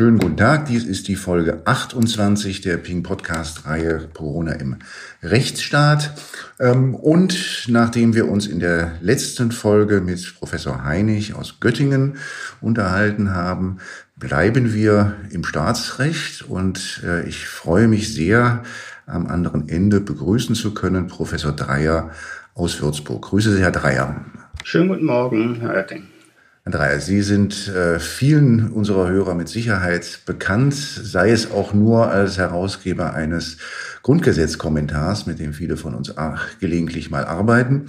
Schönen 0.00 0.16
guten 0.16 0.38
Tag, 0.38 0.64
dies 0.64 0.84
ist 0.84 1.08
die 1.08 1.14
Folge 1.14 1.60
28 1.66 2.62
der 2.62 2.78
Ping 2.78 3.02
Podcast 3.02 3.66
Reihe 3.66 4.08
Corona 4.14 4.52
im 4.52 4.76
Rechtsstaat. 5.22 6.14
Ähm, 6.58 6.94
und 6.94 7.66
nachdem 7.68 8.14
wir 8.14 8.26
uns 8.26 8.46
in 8.46 8.60
der 8.60 8.92
letzten 9.02 9.52
Folge 9.52 10.00
mit 10.00 10.36
Professor 10.38 10.84
Heinig 10.84 11.34
aus 11.34 11.60
Göttingen 11.60 12.16
unterhalten 12.62 13.34
haben, 13.34 13.80
bleiben 14.16 14.72
wir 14.72 15.16
im 15.32 15.44
Staatsrecht 15.44 16.48
und 16.48 17.02
äh, 17.04 17.28
ich 17.28 17.46
freue 17.46 17.86
mich 17.86 18.14
sehr, 18.14 18.62
am 19.04 19.26
anderen 19.26 19.68
Ende 19.68 20.00
begrüßen 20.00 20.54
zu 20.54 20.72
können 20.72 21.08
Professor 21.08 21.52
Dreier 21.52 22.08
aus 22.54 22.80
Würzburg. 22.80 23.20
Grüße 23.20 23.54
Sie, 23.54 23.60
Herr 23.60 23.70
Dreier. 23.70 24.24
Schönen 24.64 24.88
guten 24.88 25.04
Morgen, 25.04 25.56
Herr 25.56 25.74
Oetting. 25.74 26.04
Andreas, 26.72 27.06
Sie 27.06 27.22
sind 27.22 27.66
äh, 27.66 27.98
vielen 27.98 28.70
unserer 28.70 29.08
Hörer 29.08 29.34
mit 29.34 29.48
Sicherheit 29.48 30.20
bekannt, 30.24 30.74
sei 30.74 31.32
es 31.32 31.50
auch 31.50 31.74
nur 31.74 32.12
als 32.12 32.38
Herausgeber 32.38 33.12
eines 33.12 33.56
Grundgesetzkommentars, 34.04 35.26
mit 35.26 35.40
dem 35.40 35.52
viele 35.52 35.76
von 35.76 35.96
uns 35.96 36.14
gelegentlich 36.60 37.10
mal 37.10 37.24
arbeiten. 37.24 37.86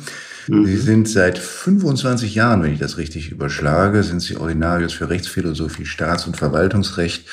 Mhm. 0.47 0.65
Sie 0.65 0.77
sind 0.77 1.07
seit 1.07 1.37
25 1.37 2.33
Jahren, 2.33 2.63
wenn 2.63 2.73
ich 2.73 2.79
das 2.79 2.97
richtig 2.97 3.29
überschlage, 3.29 4.01
sind 4.01 4.19
Sie 4.19 4.35
Ordinarius 4.35 4.93
für 4.93 5.11
Rechtsphilosophie, 5.11 5.85
Staats- 5.85 6.25
und 6.25 6.35
Verwaltungsrecht 6.35 7.27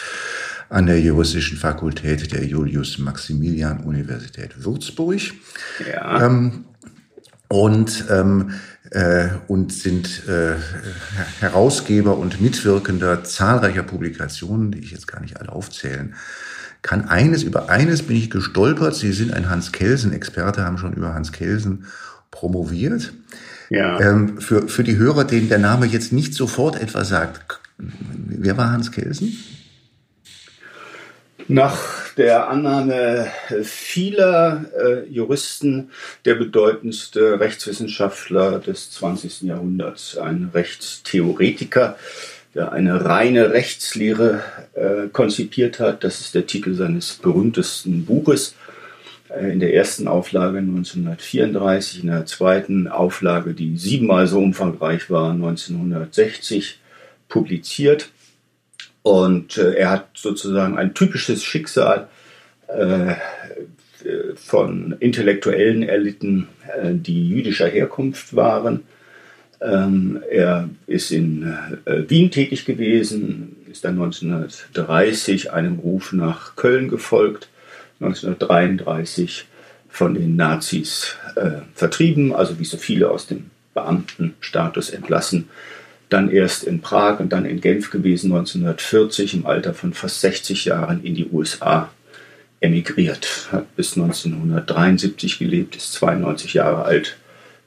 an 0.69 0.84
der 0.84 1.00
Juristischen 1.00 1.56
Fakultät 1.56 2.30
der 2.30 2.44
Julius-Maximilian-Universität 2.44 4.66
Würzburg. 4.66 5.33
Ja. 5.91 6.27
Ähm, 6.27 6.66
und 7.48 8.05
ähm, 8.10 8.50
äh, 8.50 8.52
und 9.48 9.73
sind 9.73 10.27
äh, 10.28 10.55
Herausgeber 11.41 12.16
und 12.16 12.41
Mitwirkender 12.41 13.23
zahlreicher 13.24 13.83
Publikationen, 13.83 14.73
die 14.73 14.78
ich 14.78 14.91
jetzt 14.92 15.06
gar 15.06 15.20
nicht 15.20 15.41
alle 15.41 15.52
aufzählen 15.52 16.14
kann. 16.83 17.09
Eines, 17.09 17.42
über 17.42 17.69
eines 17.69 18.02
bin 18.02 18.16
ich 18.16 18.30
gestolpert. 18.30 18.95
Sie 18.95 19.12
sind 19.12 19.33
ein 19.33 19.50
Hans 19.50 19.72
Kelsen-Experte, 19.72 20.64
haben 20.64 20.78
schon 20.78 20.95
über 20.95 21.14
Hans 21.14 21.33
Kelsen 21.33 21.86
promoviert. 22.30 23.12
Ja. 23.70 24.00
Ähm, 24.00 24.41
für, 24.41 24.69
für 24.69 24.84
die 24.84 24.97
Hörer, 24.97 25.25
denen 25.25 25.48
der 25.48 25.58
Name 25.58 25.86
jetzt 25.86 26.12
nicht 26.12 26.34
sofort 26.34 26.80
etwas 26.80 27.08
sagt, 27.08 27.61
wer 27.77 28.56
war 28.56 28.73
Hans 28.73 28.91
Kelsen? 28.92 29.36
Nach 31.50 32.12
der 32.14 32.50
Annahme 32.50 33.27
vieler 33.62 34.66
äh, 34.78 35.08
Juristen 35.08 35.90
der 36.27 36.34
bedeutendste 36.34 37.40
Rechtswissenschaftler 37.40 38.58
des 38.58 38.90
20. 38.90 39.42
Jahrhunderts, 39.42 40.18
ein 40.18 40.50
Rechtstheoretiker, 40.52 41.96
der 42.55 42.72
eine 42.72 43.02
reine 43.02 43.50
Rechtslehre 43.55 44.42
äh, 44.74 45.08
konzipiert 45.10 45.80
hat. 45.80 46.05
Das 46.05 46.20
ist 46.20 46.34
der 46.34 46.46
Titel 46.46 46.74
seines 46.74 47.14
berühmtesten 47.14 48.05
Buches. 48.05 48.55
Äh, 49.30 49.50
in 49.50 49.60
der 49.60 49.72
ersten 49.72 50.06
Auflage 50.06 50.58
1934, 50.58 52.02
in 52.02 52.08
der 52.08 52.27
zweiten 52.27 52.88
Auflage, 52.88 53.55
die 53.55 53.78
siebenmal 53.78 54.27
so 54.27 54.38
umfangreich 54.38 55.08
war, 55.08 55.33
1960 55.33 56.78
publiziert. 57.30 58.10
Und 59.09 59.56
äh, 59.56 59.73
er 59.73 59.89
hat 59.89 60.09
sozusagen 60.12 60.77
ein 60.77 60.92
typisches 60.92 61.42
Schicksal 61.42 62.09
äh, 62.67 63.14
von 64.37 64.97
Intellektuellen 65.01 65.83
erlitten, 65.83 66.48
äh, 66.67 66.92
die 66.92 67.27
jüdischer 67.27 67.69
Herkunft 67.69 68.36
waren. 68.36 68.83
Ähm, 69.62 70.23
er 70.31 70.69
ist 70.86 71.11
in 71.11 71.56
äh, 71.86 72.03
Wien 72.06 72.31
tätig 72.31 72.67
gewesen, 72.67 73.56
ist 73.73 73.86
dann 73.86 73.95
1930 73.95 75.55
einem 75.55 75.79
Ruf 75.79 76.12
nach 76.12 76.55
Köln 76.56 76.91
gefolgt, 76.91 77.48
1933 78.01 79.47
von 79.89 80.12
den 80.12 80.36
Nazis 80.36 81.17
äh, 81.34 81.62
vertrieben, 81.75 82.34
also 82.34 82.59
wie 82.59 82.67
so 82.67 82.77
viele 82.77 83.11
aus 83.11 83.27
dem 83.27 83.47
Beamtenstatus 83.73 84.91
entlassen 84.91 85.48
dann 86.08 86.30
erst 86.30 86.64
in 86.64 86.80
Prag 86.80 87.20
und 87.20 87.33
dann 87.33 87.45
in 87.45 87.61
Genf 87.61 87.91
gewesen, 87.91 88.33
1940 88.33 89.35
im 89.35 89.46
Alter 89.46 89.74
von 89.74 89.92
fast 89.92 90.20
60 90.20 90.64
Jahren 90.64 91.05
in 91.05 91.14
die 91.14 91.29
USA 91.30 91.91
emigriert, 92.61 93.48
hat 93.52 93.77
bis 93.77 93.96
1973 93.96 95.39
gelebt, 95.39 95.77
ist 95.77 95.92
92 95.95 96.55
Jahre 96.55 96.85
alt 96.85 97.17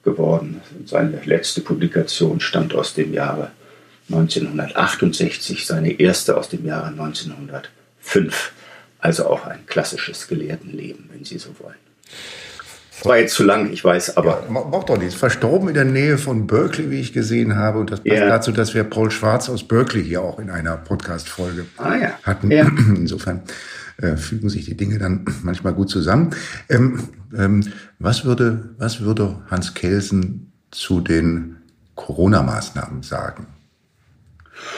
geworden. 0.03 0.61
Seine 0.85 1.21
letzte 1.25 1.61
Publikation 1.61 2.39
stammt 2.39 2.73
aus 2.73 2.93
dem 2.93 3.13
Jahre 3.13 3.51
1968, 4.09 5.65
seine 5.65 5.99
erste 5.99 6.35
aus 6.35 6.49
dem 6.49 6.65
Jahre 6.65 6.87
1905. 6.87 8.51
Also 8.99 9.27
auch 9.27 9.45
ein 9.45 9.65
klassisches 9.65 10.27
Gelehrtenleben, 10.27 11.09
wenn 11.11 11.23
Sie 11.23 11.37
so 11.37 11.49
wollen. 11.59 11.75
Das 13.01 13.09
war 13.09 13.17
jetzt 13.17 13.33
zu 13.33 13.43
lang, 13.43 13.71
ich 13.71 13.83
weiß, 13.83 14.15
aber. 14.15 14.43
Ja, 14.47 14.61
macht 14.61 14.89
doch 14.89 14.97
nichts. 14.99 15.15
Verstorben 15.15 15.69
in 15.69 15.73
der 15.73 15.85
Nähe 15.85 16.19
von 16.19 16.45
Berkeley, 16.45 16.91
wie 16.91 16.99
ich 16.99 17.13
gesehen 17.13 17.55
habe. 17.55 17.79
Und 17.79 17.89
das 17.91 17.99
passt 17.99 18.15
ja. 18.15 18.29
dazu, 18.29 18.51
dass 18.51 18.75
wir 18.75 18.83
Paul 18.83 19.09
Schwarz 19.09 19.49
aus 19.49 19.67
Berkeley 19.67 20.03
hier 20.03 20.21
auch 20.21 20.37
in 20.37 20.51
einer 20.51 20.77
Podcast-Folge 20.77 21.65
ah, 21.77 21.95
ja. 21.95 22.11
hatten. 22.21 22.51
Ja. 22.51 22.67
Insofern 22.95 23.41
äh, 23.97 24.17
fügen 24.17 24.49
sich 24.49 24.65
die 24.65 24.77
Dinge 24.77 24.99
dann 24.99 25.25
manchmal 25.41 25.73
gut 25.73 25.89
zusammen. 25.89 26.35
Ähm, 26.69 27.09
ähm, 27.35 27.63
was, 27.97 28.23
würde, 28.23 28.69
was 28.77 29.01
würde 29.01 29.35
Hans 29.49 29.73
Kelsen 29.73 30.51
zu 30.69 31.01
den 31.01 31.57
Corona-Maßnahmen 31.95 33.01
sagen? 33.01 33.47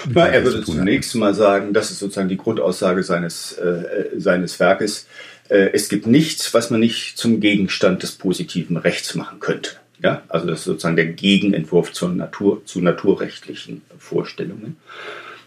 Na, 0.07 0.27
er 0.27 0.45
würde 0.45 0.63
zunächst 0.63 1.13
mal 1.15 1.33
sagen, 1.33 1.73
das 1.73 1.91
ist 1.91 1.99
sozusagen 1.99 2.29
die 2.29 2.37
Grundaussage 2.37 3.03
seines, 3.03 3.51
äh, 3.57 4.11
seines 4.17 4.57
Werkes. 4.61 5.07
Äh, 5.49 5.69
es 5.73 5.89
gibt 5.89 6.07
nichts, 6.07 6.53
was 6.53 6.69
man 6.69 6.79
nicht 6.79 7.17
zum 7.17 7.39
Gegenstand 7.39 8.03
des 8.03 8.13
positiven 8.13 8.77
Rechts 8.77 9.15
machen 9.15 9.39
könnte. 9.39 9.71
Ja, 10.01 10.23
also 10.27 10.47
das 10.47 10.59
ist 10.59 10.65
sozusagen 10.65 10.97
der 10.97 11.05
Gegenentwurf 11.05 11.93
zur 11.93 12.09
Natur, 12.09 12.65
zu 12.65 12.81
naturrechtlichen 12.81 13.83
Vorstellungen. 13.97 14.77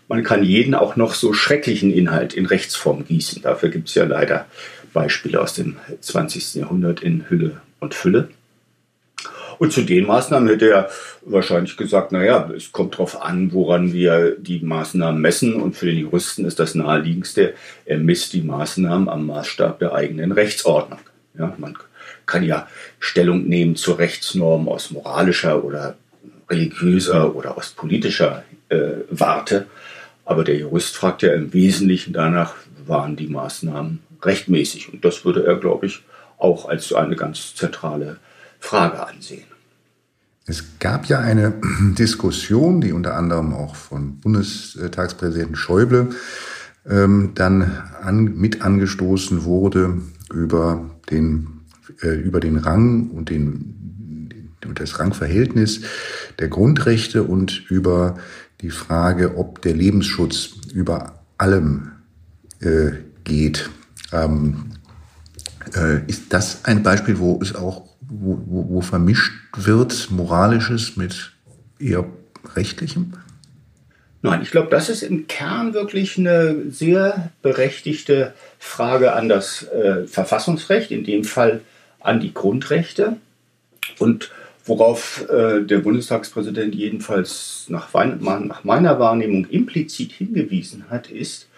Man 0.08 0.22
kann 0.22 0.44
jeden 0.44 0.74
auch 0.74 0.96
noch 0.96 1.14
so 1.14 1.32
schrecklichen 1.32 1.92
Inhalt 1.92 2.32
in 2.32 2.46
Rechtsform 2.46 3.04
gießen. 3.04 3.42
Dafür 3.42 3.70
gibt 3.70 3.88
es 3.88 3.94
ja 3.96 4.04
leider 4.04 4.46
Beispiele 4.92 5.40
aus 5.40 5.54
dem 5.54 5.76
20. 6.00 6.54
Jahrhundert 6.54 7.00
in 7.00 7.28
Hülle 7.28 7.60
und 7.80 7.94
Fülle. 7.94 8.30
Und 9.59 9.72
zu 9.72 9.83
den 9.83 10.06
Maßnahmen 10.06 10.49
hätte 10.49 10.71
er 10.71 10.91
wahrscheinlich 11.22 11.77
gesagt, 11.77 12.12
naja, 12.12 12.50
es 12.55 12.72
kommt 12.72 12.94
darauf 12.94 13.22
an, 13.22 13.53
woran 13.53 13.93
wir 13.93 14.37
die 14.39 14.61
Maßnahmen 14.61 15.21
messen. 15.21 15.55
Und 15.55 15.77
für 15.77 15.87
den 15.87 15.99
Juristen 15.99 16.44
ist 16.44 16.59
das 16.59 16.75
naheliegendste, 16.75 17.55
er 17.84 17.99
misst 17.99 18.33
die 18.33 18.43
Maßnahmen 18.43 19.09
am 19.09 19.27
Maßstab 19.27 19.78
der 19.78 19.94
eigenen 19.94 20.33
Rechtsordnung. 20.33 21.00
Ja, 21.39 21.55
man 21.59 21.77
kann 22.25 22.43
ja 22.43 22.67
Stellung 22.99 23.44
nehmen 23.44 23.77
zur 23.77 23.99
Rechtsnorm 23.99 24.69
aus 24.69 24.91
moralischer 24.91 25.65
oder 25.65 25.97
religiöser 26.49 27.34
oder 27.34 27.56
aus 27.56 27.71
politischer 27.71 28.44
äh, 28.69 28.93
Warte. 29.11 29.67
Aber 30.25 30.44
der 30.44 30.56
Jurist 30.56 30.97
fragt 30.97 31.23
ja 31.23 31.33
im 31.33 31.53
Wesentlichen 31.53 32.12
danach, 32.12 32.55
waren 32.87 33.17
die 33.17 33.28
Maßnahmen 33.28 34.00
rechtmäßig? 34.23 34.93
Und 34.93 35.05
das 35.05 35.25
würde 35.25 35.44
er, 35.47 35.56
glaube 35.56 35.87
ich, 35.87 36.03
auch 36.38 36.69
als 36.69 36.93
eine 36.93 37.17
ganz 37.17 37.55
zentrale 37.55 38.19
Frage 38.61 39.06
ansehen. 39.06 39.44
Es 40.47 40.78
gab 40.78 41.06
ja 41.06 41.19
eine 41.19 41.55
Diskussion, 41.99 42.81
die 42.81 42.93
unter 42.93 43.17
anderem 43.17 43.53
auch 43.53 43.75
von 43.75 44.21
Bundestagspräsidenten 44.21 45.56
Schäuble 45.56 46.11
ähm, 46.89 47.33
dann 47.34 47.83
an, 48.00 48.37
mit 48.37 48.62
angestoßen 48.62 49.44
wurde 49.44 50.03
über 50.33 50.89
den, 51.11 51.62
äh, 52.03 52.15
über 52.15 52.41
den 52.41 52.59
Rang 52.59 53.11
und 53.11 53.31
den, 53.31 54.53
das 54.75 54.99
Rangverhältnis 54.99 55.81
der 56.38 56.49
Grundrechte 56.49 57.23
und 57.23 57.69
über 57.71 58.17
die 58.61 58.71
Frage, 58.71 59.37
ob 59.37 59.62
der 59.62 59.75
Lebensschutz 59.75 60.50
über 60.73 61.21
allem 61.38 61.93
äh, 62.61 62.93
geht. 63.25 63.70
Ähm, 64.12 64.73
äh, 65.75 66.00
ist 66.06 66.32
das 66.32 66.64
ein 66.64 66.82
Beispiel, 66.82 67.19
wo 67.19 67.41
es 67.43 67.55
auch 67.55 67.86
wo, 68.08 68.41
wo, 68.47 68.69
wo 68.69 68.81
vermischt 68.81 69.32
wird 69.56 70.11
Moralisches 70.11 70.97
mit 70.97 71.32
eher 71.79 72.06
Rechtlichem? 72.55 73.12
Nein, 74.23 74.43
ich 74.43 74.50
glaube, 74.50 74.69
das 74.70 74.88
ist 74.88 75.03
im 75.03 75.26
Kern 75.29 75.75
wirklich 75.75 76.19
eine 76.19 76.70
sehr 76.70 77.31
berechtigte 77.43 78.35
Frage 78.58 79.12
an 79.12 79.29
das 79.29 79.62
äh, 79.69 80.06
Verfassungsrecht, 80.06 80.91
in 80.91 81.05
dem 81.05 81.25
Fall 81.25 81.61
an 82.00 82.20
die 82.20 82.35
Grundrechte. 82.35 83.19
Und 83.99 84.31
worauf 84.64 85.29
äh, 85.29 85.62
der 85.62 85.79
Bundestagspräsident 85.79 86.75
jedenfalls 86.75 87.67
nach, 87.69 87.93
nach, 87.94 88.64
meiner 88.64 88.99
Wahrnehmung 88.99 89.47
implizit 89.47 90.12
hingewiesen 90.12 90.87
hat, 90.91 91.09
ist, 91.09 91.49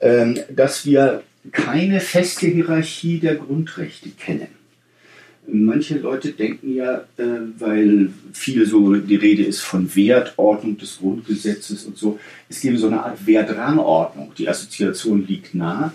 äh, 0.00 0.34
dass 0.50 0.84
wir 0.86 1.22
keine 1.52 2.00
feste 2.00 2.46
Hierarchie 2.46 3.20
der 3.20 3.36
Grundrechte 3.36 4.08
kennen. 4.08 4.48
Manche 5.46 5.98
Leute 5.98 6.32
denken 6.32 6.74
ja, 6.74 7.04
äh, 7.16 7.24
weil 7.58 8.10
viel 8.32 8.66
so 8.66 8.94
die 8.94 9.16
Rede 9.16 9.44
ist 9.44 9.60
von 9.60 9.94
Wertordnung 9.94 10.78
des 10.78 10.98
Grundgesetzes 10.98 11.84
und 11.84 11.98
so, 11.98 12.18
es 12.48 12.60
gäbe 12.60 12.78
so 12.78 12.86
eine 12.86 13.02
Art 13.02 13.26
Wertrangordnung. 13.26 14.32
Die 14.38 14.48
Assoziation 14.48 15.26
liegt 15.26 15.54
nah, 15.54 15.92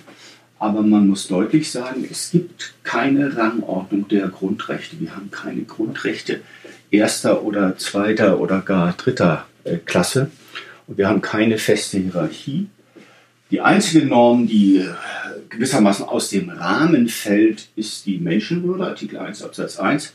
aber 0.59 0.81
man 0.81 1.07
muss 1.07 1.27
deutlich 1.27 1.71
sagen, 1.71 2.07
es 2.09 2.31
gibt 2.31 2.73
keine 2.83 3.35
Rangordnung 3.35 4.07
der 4.07 4.27
Grundrechte. 4.27 4.99
Wir 4.99 5.15
haben 5.15 5.31
keine 5.31 5.63
Grundrechte 5.63 6.41
erster 6.91 7.43
oder 7.43 7.77
zweiter 7.77 8.39
oder 8.39 8.61
gar 8.61 8.93
dritter 8.93 9.47
äh, 9.63 9.77
Klasse 9.77 10.29
und 10.87 10.97
wir 10.97 11.07
haben 11.07 11.21
keine 11.21 11.57
feste 11.57 11.97
Hierarchie. 11.97 12.67
Die 13.51 13.61
einzige 13.61 14.05
Norm, 14.05 14.47
die 14.47 14.77
äh, 14.77 14.93
gewissermaßen 15.49 16.05
aus 16.05 16.29
dem 16.29 16.49
Rahmen 16.49 17.07
fällt, 17.07 17.69
ist 17.75 18.05
die 18.05 18.17
Menschenwürde, 18.17 18.85
Artikel 18.85 19.17
1 19.17 19.43
Absatz 19.43 19.77
1. 19.77 20.13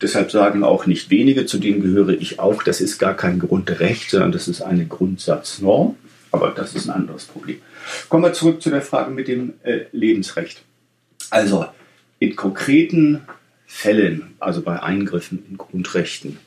Deshalb 0.00 0.30
sagen 0.30 0.62
auch 0.62 0.86
nicht 0.86 1.10
wenige, 1.10 1.46
zu 1.46 1.58
denen 1.58 1.80
gehöre 1.80 2.10
ich 2.10 2.38
auch, 2.38 2.62
das 2.62 2.80
ist 2.80 2.98
gar 2.98 3.14
kein 3.14 3.38
Grundrecht, 3.38 4.10
sondern 4.10 4.32
das 4.32 4.46
ist 4.46 4.60
eine 4.60 4.86
Grundsatznorm. 4.86 5.96
Aber 6.32 6.50
das 6.50 6.74
ist 6.74 6.88
ein 6.88 6.94
anderes 6.94 7.24
Problem. 7.24 7.58
Kommen 8.08 8.24
wir 8.24 8.32
zurück 8.34 8.60
zu 8.60 8.68
der 8.68 8.82
Frage 8.82 9.10
mit 9.10 9.28
dem 9.28 9.54
äh, 9.62 9.86
Lebensrecht. 9.92 10.62
Also 11.30 11.66
in 12.18 12.36
konkreten 12.36 13.22
Fällen, 13.66 14.34
also 14.38 14.60
bei 14.60 14.82
Eingriffen 14.82 15.44
in 15.48 15.56
Grundrechten, 15.56 16.38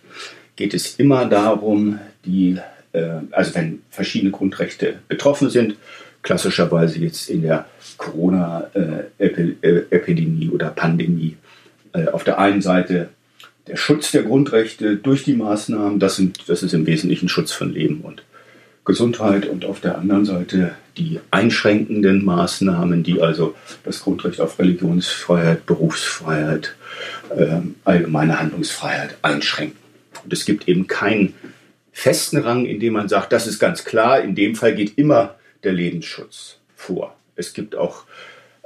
geht 0.56 0.74
es 0.74 0.96
immer 0.96 1.26
darum, 1.26 2.00
die, 2.26 2.60
äh, 2.92 3.22
also 3.31 3.56
wenn 3.56 3.81
verschiedene 3.90 4.31
Grundrechte 4.31 5.00
betroffen 5.08 5.50
sind, 5.50 5.76
klassischerweise 6.21 7.00
jetzt 7.00 7.30
in 7.30 7.44
der 7.44 7.66
Corona-Epidemie 7.98 10.50
oder 10.50 10.69
Pandemie. 10.69 11.38
Äh, 11.94 12.10
auf 12.10 12.24
der 12.24 12.38
einen 12.39 12.62
Seite 12.62 13.10
der 13.68 13.77
Schutz 13.77 14.12
der 14.12 14.24
Grundrechte 14.24 14.95
durch 14.95 15.24
die 15.24 15.36
Maßnahmen, 15.36 16.00
das, 16.00 16.16
sind, 16.16 16.39
das 16.48 16.63
ist 16.63 16.74
im 16.74 16.88
Wesentlichen 16.88 17.30
Schutz 17.30 17.51
von 17.51 17.71
Leben 17.71 18.01
und 18.01 18.24
Gesundheit 18.83 19.45
und 19.45 19.66
auf 19.66 19.81
der 19.81 20.00
anderen 20.00 20.25
Seite 20.25 20.71
die 20.98 21.19
einschränkenden 21.30 22.25
Maßnahmen, 22.25 23.04
die 23.04 23.21
also 23.21 23.54
das 23.83 24.01
Grundrecht 24.01 24.42
auf 24.42 24.57
Religionsfreiheit, 24.57 25.68
Berufsfreiheit, 25.68 26.74
äh, 27.36 27.57
allgemeine 27.86 28.39
Handlungsfreiheit 28.39 29.18
einschränken. 29.21 29.77
Und 30.24 30.33
es 30.33 30.45
gibt 30.45 30.68
eben 30.68 30.88
keinen 30.88 31.36
festen 31.92 32.38
Rang, 32.38 32.66
in 32.66 32.80
dem 32.80 32.94
man 32.94 33.10
sagt, 33.10 33.31
das 33.31 33.45
ist 33.45 33.60
ganz 33.60 33.83
klar, 33.83 34.21
in 34.21 34.33
dem 34.33 34.56
Fall 34.56 34.74
geht 34.74 34.98
immer 34.98 35.36
der 35.64 35.74
Lebensschutz 35.74 36.58
vor. 36.76 37.16
Es 37.36 37.54
gibt 37.54 37.76
auch 37.76 38.04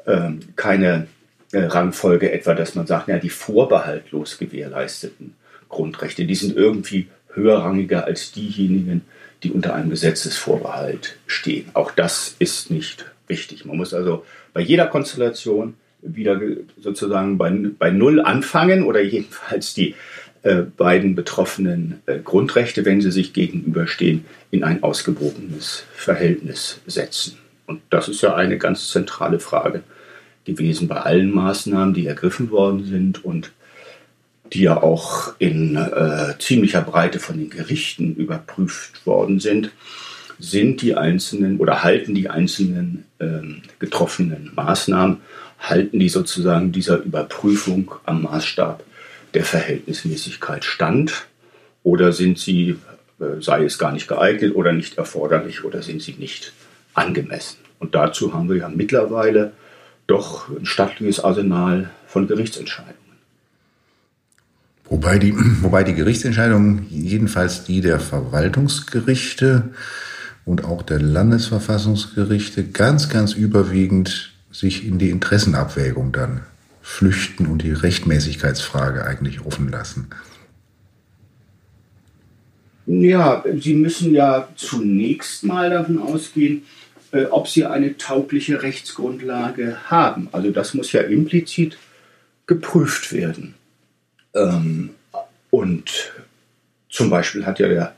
ähm, 0.06 0.40
keine 0.56 1.08
äh, 1.52 1.64
Rangfolge 1.66 2.32
etwa, 2.32 2.54
dass 2.54 2.76
man 2.76 2.88
sagt, 2.88 3.08
ja, 3.08 3.20
die 3.20 3.30
vorbehaltlos 3.30 4.38
gewährleisteten 4.38 5.36
Grundrechte, 5.70 6.26
die 6.26 6.36
sind 6.36 6.56
irgendwie 6.56 7.08
höherrangiger 7.34 8.06
als 8.06 8.32
diejenigen, 8.32 9.02
die 9.44 9.52
unter 9.52 9.74
einem 9.74 9.90
Gesetzesvorbehalt 9.90 11.18
stehen. 11.28 11.70
Auch 11.74 11.92
das 11.92 12.36
ist 12.40 12.72
nicht 12.72 13.06
wichtig. 13.28 13.66
Man 13.66 13.78
muss 13.78 13.94
also 13.94 14.26
bei 14.54 14.62
jeder 14.62 14.88
Konstellation 14.88 15.76
wieder 16.02 16.40
sozusagen 16.80 17.38
bei, 17.38 17.50
bei 17.50 17.92
Null 17.92 18.22
anfangen 18.22 18.84
oder 18.84 19.02
jedenfalls 19.16 19.74
die 19.74 19.96
beiden 20.78 21.16
betroffenen 21.16 22.02
äh, 22.06 22.20
Grundrechte, 22.20 22.86
wenn 22.86 23.02
sie 23.02 23.12
sich 23.12 23.34
gegenüberstehen, 23.34 24.26
in 24.52 24.64
ein 24.64 24.84
ausgewogenes 24.84 25.86
Verhältnis 25.94 26.82
setzen. 26.86 27.38
Und 27.66 27.82
das 27.90 28.10
ist 28.10 28.22
ja 28.22 28.36
eine 28.36 28.58
ganz 28.58 28.90
zentrale 28.90 29.40
Frage 29.40 29.84
gewesen 30.46 30.88
bei 30.90 30.98
allen 30.98 31.32
Maßnahmen, 31.32 31.94
die 31.94 32.08
ergriffen 32.08 32.52
worden 32.52 32.86
sind 32.86 33.24
und 33.24 33.52
die 34.52 34.64
ja 34.64 34.84
auch 34.84 35.34
in 35.40 35.78
äh, 35.78 36.34
ziemlicher 36.40 36.82
Breite 36.82 37.20
von 37.20 37.38
den 37.38 37.50
Gerichten 37.50 38.16
überprüft 38.16 39.06
worden 39.06 39.40
sind, 39.40 39.72
sind 40.40 40.82
die 40.82 40.96
einzelnen 40.96 41.58
oder 41.58 41.84
halten 41.84 42.14
die 42.14 42.30
einzelnen 42.30 43.06
ähm, 43.22 43.62
getroffenen 43.80 44.52
Maßnahmen, 44.54 45.22
halten 45.60 46.00
die 46.00 46.10
sozusagen 46.10 46.74
dieser 46.74 47.02
Überprüfung 47.02 47.92
am 48.04 48.24
Maßstab 48.24 48.84
der 49.34 49.44
Verhältnismäßigkeit 49.44 50.66
stand? 50.66 51.28
Oder 51.84 52.14
sind 52.14 52.40
sie, 52.40 52.78
äh, 53.20 53.42
sei 53.42 53.66
es 53.66 53.78
gar 53.78 53.92
nicht 53.92 54.08
geeignet 54.08 54.56
oder 54.56 54.72
nicht 54.72 54.98
erforderlich 54.98 55.64
oder 55.64 55.82
sind 55.82 56.02
sie 56.02 56.14
nicht 56.14 56.54
angemessen? 56.94 57.58
Und 57.80 57.96
dazu 57.96 58.34
haben 58.34 58.50
wir 58.50 58.58
ja 58.58 58.70
mittlerweile 58.70 59.52
doch 60.08 60.50
ein 60.50 60.66
stattliches 60.66 61.20
Arsenal 61.20 61.90
von 62.08 62.28
Gerichtsentscheidungen. 62.28 62.98
Wobei 64.86 65.18
die, 65.18 65.34
wobei 65.62 65.84
die 65.84 65.94
Gerichtsentscheidungen, 65.94 66.86
jedenfalls 66.90 67.66
die 67.66 67.82
der 67.82 68.00
Verwaltungsgerichte 68.00 69.72
und 70.46 70.66
auch 70.66 70.82
der 70.82 71.02
Landesverfassungsgerichte, 71.02 72.66
ganz, 72.66 73.10
ganz 73.10 73.34
überwiegend 73.34 74.34
sich 74.52 74.86
in 74.86 75.00
die 75.00 75.10
Interessenabwägung 75.10 76.12
dann 76.12 76.42
flüchten 76.84 77.48
und 77.48 77.64
die 77.64 77.72
Rechtmäßigkeitsfrage 77.72 79.06
eigentlich 79.06 79.46
offen 79.46 79.72
lassen? 79.72 80.10
Ja, 82.86 83.44
Sie 83.58 83.74
müssen 83.74 84.14
ja 84.14 84.50
zunächst 84.56 85.46
mal 85.46 85.70
davon 85.70 86.00
ausgehen, 86.00 86.64
äh, 87.12 87.26
ob 87.26 87.48
Sie 87.48 87.66
eine 87.66 87.98
taugliche 87.98 88.62
Rechtsgrundlage 88.62 89.78
haben. 89.90 90.28
Also 90.34 90.52
das 90.52 90.74
muss 90.74 90.92
ja 90.92 91.02
implizit 91.02 91.78
geprüft 92.46 93.14
werden. 93.14 93.56
Ähm, 94.36 94.90
und 95.50 96.12
zum 96.90 97.10
Beispiel 97.10 97.46
hat 97.46 97.60
ja 97.60 97.70
der, 97.70 97.96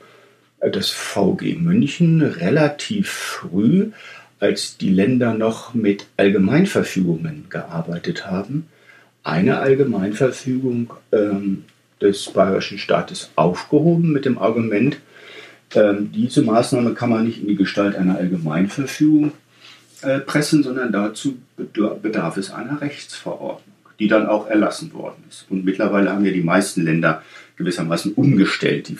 das 0.60 0.90
VG 0.90 1.56
München 1.56 2.22
relativ 2.22 3.10
früh, 3.10 3.90
als 4.38 4.76
die 4.76 4.90
Länder 4.90 5.34
noch 5.34 5.74
mit 5.74 6.06
Allgemeinverfügungen 6.16 7.46
gearbeitet 7.48 8.26
haben, 8.26 8.68
eine 9.26 9.58
Allgemeinverfügung 9.58 10.92
ähm, 11.10 11.64
des 12.00 12.30
bayerischen 12.30 12.78
Staates 12.78 13.30
aufgehoben 13.34 14.12
mit 14.12 14.24
dem 14.24 14.38
Argument, 14.38 14.98
ähm, 15.74 16.12
diese 16.12 16.42
Maßnahme 16.42 16.94
kann 16.94 17.10
man 17.10 17.24
nicht 17.24 17.40
in 17.40 17.48
die 17.48 17.56
Gestalt 17.56 17.96
einer 17.96 18.16
Allgemeinverfügung 18.18 19.32
äh, 20.02 20.20
pressen, 20.20 20.62
sondern 20.62 20.92
dazu 20.92 21.38
bedarf 21.56 22.36
es 22.36 22.52
einer 22.52 22.80
Rechtsverordnung, 22.80 23.74
die 23.98 24.06
dann 24.06 24.26
auch 24.26 24.46
erlassen 24.46 24.92
worden 24.94 25.24
ist. 25.28 25.46
Und 25.50 25.64
mittlerweile 25.64 26.12
haben 26.12 26.24
ja 26.24 26.32
die 26.32 26.42
meisten 26.42 26.84
Länder 26.84 27.22
gewissermaßen 27.56 28.12
umgestellt. 28.12 28.88
Die, 28.88 28.96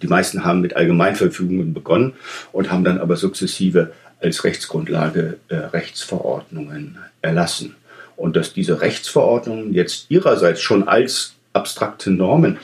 die 0.00 0.06
meisten 0.06 0.44
haben 0.44 0.60
mit 0.60 0.76
Allgemeinverfügungen 0.76 1.74
begonnen 1.74 2.12
und 2.52 2.70
haben 2.70 2.84
dann 2.84 2.98
aber 2.98 3.16
sukzessive 3.16 3.92
als 4.20 4.44
Rechtsgrundlage 4.44 5.38
äh, 5.48 5.56
Rechtsverordnungen 5.56 6.98
erlassen 7.20 7.74
und 8.16 8.36
dass 8.36 8.52
diese 8.52 8.80
Rechtsverordnungen 8.80 9.72
jetzt 9.72 10.10
ihrerseits 10.10 10.60
schon 10.60 10.88
als 10.88 11.34
abstrakte 11.52 12.10
Normen 12.10 12.58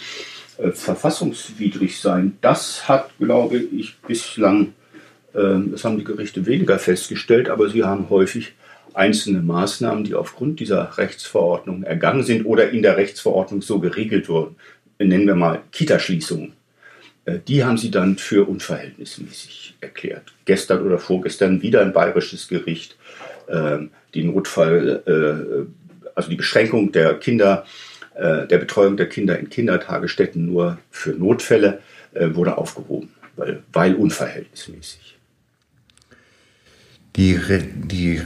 äh, 0.58 0.70
verfassungswidrig 0.70 2.00
seien, 2.00 2.38
das 2.40 2.88
hat, 2.88 3.10
glaube 3.18 3.58
ich, 3.58 3.96
bislang, 4.06 4.74
äh, 5.34 5.58
das 5.70 5.84
haben 5.84 5.98
die 5.98 6.04
Gerichte 6.04 6.46
weniger 6.46 6.78
festgestellt, 6.78 7.48
aber 7.48 7.68
sie 7.68 7.84
haben 7.84 8.10
häufig 8.10 8.52
einzelne 8.94 9.40
Maßnahmen, 9.40 10.04
die 10.04 10.14
aufgrund 10.14 10.60
dieser 10.60 10.98
Rechtsverordnung 10.98 11.82
ergangen 11.82 12.22
sind 12.22 12.44
oder 12.44 12.70
in 12.70 12.82
der 12.82 12.96
Rechtsverordnung 12.96 13.62
so 13.62 13.78
geregelt 13.78 14.28
wurden, 14.28 14.56
nennen 14.98 15.26
wir 15.26 15.34
mal 15.34 15.62
Kitaschließungen, 15.72 16.52
äh, 17.24 17.38
die 17.46 17.64
haben 17.64 17.78
sie 17.78 17.90
dann 17.90 18.18
für 18.18 18.48
unverhältnismäßig 18.48 19.76
erklärt. 19.80 20.32
Gestern 20.44 20.84
oder 20.84 20.98
vorgestern 20.98 21.62
wieder 21.62 21.80
ein 21.82 21.92
bayerisches 21.92 22.48
Gericht 22.48 22.96
die 24.14 24.24
Notfall, 24.24 25.02
äh, 25.06 26.10
also 26.14 26.30
die 26.30 26.36
Beschränkung 26.36 26.92
der 26.92 27.14
Kinder, 27.14 27.64
äh, 28.14 28.46
der 28.46 28.58
Betreuung 28.58 28.96
der 28.96 29.08
Kinder 29.08 29.38
in 29.38 29.48
Kindertagesstätten 29.48 30.44
nur 30.46 30.78
für 30.90 31.10
Notfälle 31.10 31.80
äh, 32.14 32.34
wurde 32.34 32.58
aufgehoben, 32.58 33.10
weil, 33.36 33.62
weil 33.72 33.94
unverhältnismäßig. 33.94 35.16
Die, 37.16 37.38
die 37.74 38.22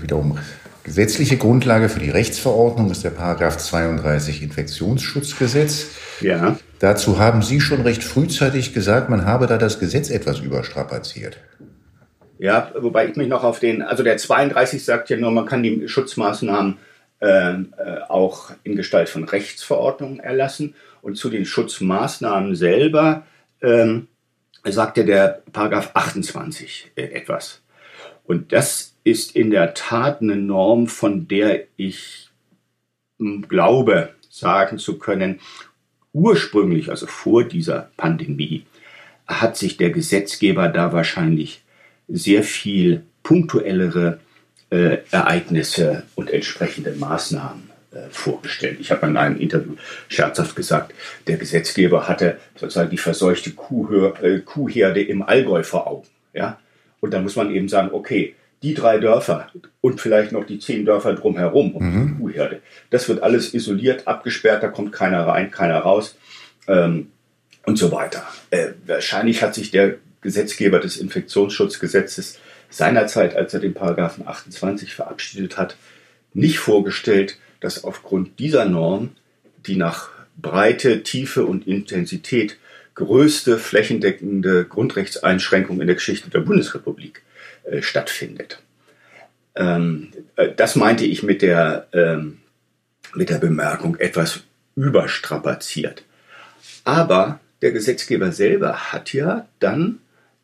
wiederum 0.00 0.38
gesetzliche 0.84 1.36
Grundlage 1.36 1.90
für 1.90 2.00
die 2.00 2.08
Rechtsverordnung 2.08 2.90
ist 2.90 3.04
der 3.04 3.10
Paragraph 3.10 3.58
32 3.58 4.42
Infektionsschutzgesetz. 4.42 5.88
Ja. 6.22 6.58
Dazu 6.78 7.18
haben 7.18 7.42
Sie 7.42 7.60
schon 7.60 7.82
recht 7.82 8.02
frühzeitig 8.02 8.72
gesagt, 8.72 9.10
man 9.10 9.26
habe 9.26 9.46
da 9.46 9.58
das 9.58 9.78
Gesetz 9.78 10.08
etwas 10.08 10.40
überstrapaziert. 10.40 11.36
Ja, 12.42 12.72
wobei 12.74 13.06
ich 13.06 13.14
mich 13.14 13.28
noch 13.28 13.44
auf 13.44 13.60
den, 13.60 13.82
also 13.82 14.02
der 14.02 14.16
32 14.16 14.84
sagt 14.84 15.10
ja 15.10 15.16
nur, 15.16 15.30
man 15.30 15.46
kann 15.46 15.62
die 15.62 15.86
Schutzmaßnahmen 15.86 16.76
äh, 17.20 17.52
äh, 17.52 17.64
auch 18.08 18.50
in 18.64 18.74
Gestalt 18.74 19.08
von 19.08 19.22
Rechtsverordnungen 19.22 20.18
erlassen. 20.18 20.74
Und 21.02 21.14
zu 21.14 21.30
den 21.30 21.44
Schutzmaßnahmen 21.44 22.56
selber 22.56 23.24
ähm, 23.60 24.08
sagt 24.64 24.96
ja 24.96 25.04
der 25.04 25.44
Paragraph 25.52 25.92
28 25.94 26.90
äh, 26.96 27.02
etwas. 27.02 27.62
Und 28.24 28.52
das 28.52 28.96
ist 29.04 29.36
in 29.36 29.52
der 29.52 29.72
Tat 29.74 30.20
eine 30.20 30.34
Norm, 30.34 30.88
von 30.88 31.28
der 31.28 31.68
ich 31.76 32.30
hm, 33.20 33.46
glaube, 33.46 34.16
sagen 34.28 34.78
zu 34.78 34.98
können, 34.98 35.38
ursprünglich, 36.12 36.90
also 36.90 37.06
vor 37.06 37.44
dieser 37.44 37.92
Pandemie, 37.96 38.66
hat 39.28 39.56
sich 39.56 39.76
der 39.76 39.90
Gesetzgeber 39.90 40.66
da 40.66 40.92
wahrscheinlich 40.92 41.61
sehr 42.12 42.42
viel 42.42 43.02
punktuellere 43.22 44.20
äh, 44.70 44.98
Ereignisse 45.10 46.04
und 46.14 46.30
entsprechende 46.30 46.92
Maßnahmen 46.92 47.70
äh, 47.92 48.08
vorgestellt. 48.10 48.78
Ich 48.80 48.90
habe 48.90 49.06
in 49.06 49.16
einem 49.16 49.38
Interview 49.38 49.74
scherzhaft 50.08 50.56
gesagt, 50.56 50.94
der 51.26 51.36
Gesetzgeber 51.36 52.08
hatte 52.08 52.38
sozusagen 52.56 52.90
die 52.90 52.98
verseuchte 52.98 53.50
Kuhhör, 53.50 54.22
äh, 54.22 54.40
Kuhherde 54.40 55.02
im 55.02 55.22
Allgäu 55.22 55.62
vor 55.62 55.86
Augen. 55.86 56.06
Ja? 56.32 56.58
Und 57.00 57.12
da 57.12 57.20
muss 57.20 57.36
man 57.36 57.50
eben 57.50 57.68
sagen, 57.68 57.90
okay, 57.92 58.34
die 58.62 58.74
drei 58.74 58.98
Dörfer 58.98 59.48
und 59.80 60.00
vielleicht 60.00 60.32
noch 60.32 60.46
die 60.46 60.58
zehn 60.58 60.84
Dörfer 60.84 61.14
drumherum 61.14 61.74
um 61.74 61.84
mhm. 61.84 62.06
die 62.06 62.22
Kuhherde, 62.22 62.62
das 62.90 63.08
wird 63.08 63.22
alles 63.22 63.52
isoliert, 63.54 64.06
abgesperrt, 64.06 64.62
da 64.62 64.68
kommt 64.68 64.92
keiner 64.92 65.26
rein, 65.26 65.50
keiner 65.50 65.78
raus 65.78 66.16
ähm, 66.68 67.08
und 67.66 67.76
so 67.76 67.90
weiter. 67.90 68.24
Äh, 68.50 68.68
wahrscheinlich 68.86 69.42
hat 69.42 69.54
sich 69.54 69.70
der 69.70 69.96
Gesetzgeber 70.22 70.78
des 70.78 70.96
Infektionsschutzgesetzes 70.96 72.38
seinerzeit, 72.70 73.36
als 73.36 73.52
er 73.52 73.60
den 73.60 73.74
Paragraphen 73.74 74.26
28 74.26 74.94
verabschiedet 74.94 75.58
hat, 75.58 75.76
nicht 76.32 76.58
vorgestellt, 76.58 77.38
dass 77.60 77.84
aufgrund 77.84 78.38
dieser 78.38 78.64
Norm 78.64 79.10
die 79.66 79.76
nach 79.76 80.08
Breite, 80.40 81.02
Tiefe 81.02 81.44
und 81.44 81.66
Intensität 81.66 82.56
größte 82.94 83.58
flächendeckende 83.58 84.64
Grundrechtseinschränkung 84.64 85.80
in 85.80 85.86
der 85.86 85.96
Geschichte 85.96 86.30
der 86.30 86.40
Bundesrepublik 86.40 87.22
äh, 87.64 87.82
stattfindet. 87.82 88.62
Ähm, 89.54 90.10
äh, 90.36 90.50
das 90.54 90.76
meinte 90.76 91.04
ich 91.04 91.22
mit 91.22 91.42
der, 91.42 91.86
ähm, 91.92 92.38
mit 93.14 93.30
der 93.30 93.38
Bemerkung 93.38 93.96
etwas 93.96 94.40
überstrapaziert. 94.74 96.04
Aber 96.84 97.40
der 97.60 97.72
Gesetzgeber 97.72 98.32
selber 98.32 98.92
hat 98.92 99.12
ja 99.12 99.46
dann 99.60 100.00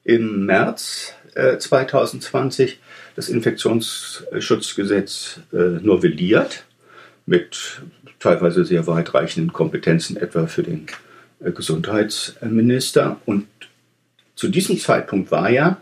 im 0.08 0.46
März 0.46 1.12
äh, 1.34 1.58
2020 1.58 2.80
das 3.14 3.28
Infektionsschutzgesetz 3.28 5.40
äh, 5.52 5.80
novelliert 5.82 6.64
mit 7.26 7.82
teilweise 8.18 8.64
sehr 8.64 8.86
weitreichenden 8.86 9.52
Kompetenzen, 9.52 10.16
etwa 10.16 10.46
für 10.46 10.62
den 10.62 10.86
äh, 11.40 11.52
Gesundheitsminister. 11.52 13.20
Und 13.26 13.48
zu 14.34 14.48
diesem 14.48 14.78
Zeitpunkt 14.78 15.30
war 15.30 15.50
ja, 15.50 15.78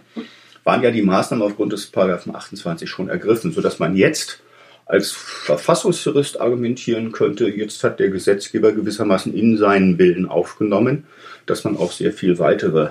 waren 0.65 0.83
ja 0.83 0.91
die 0.91 1.03
Maßnahmen 1.03 1.47
aufgrund 1.47 1.73
des 1.73 1.87
Paragraphen 1.87 2.35
28 2.35 2.91
schon 2.91 3.09
ergriffen, 3.09 3.53
sodass 3.53 3.79
man 3.79 3.97
jetzt 3.97 4.41
als 4.87 5.13
Verfassungsjurist 5.13 6.41
argumentieren 6.41 7.13
könnte, 7.13 7.49
jetzt 7.49 7.85
hat 7.85 8.01
der 8.01 8.09
Gesetzgeber 8.09 8.73
gewissermaßen 8.73 9.33
in 9.33 9.57
seinen 9.57 9.99
Willen 9.99 10.27
aufgenommen, 10.27 11.07
dass 11.45 11.63
man 11.63 11.77
auch 11.77 11.93
sehr 11.93 12.13
viel 12.13 12.41
weitere 12.41 12.89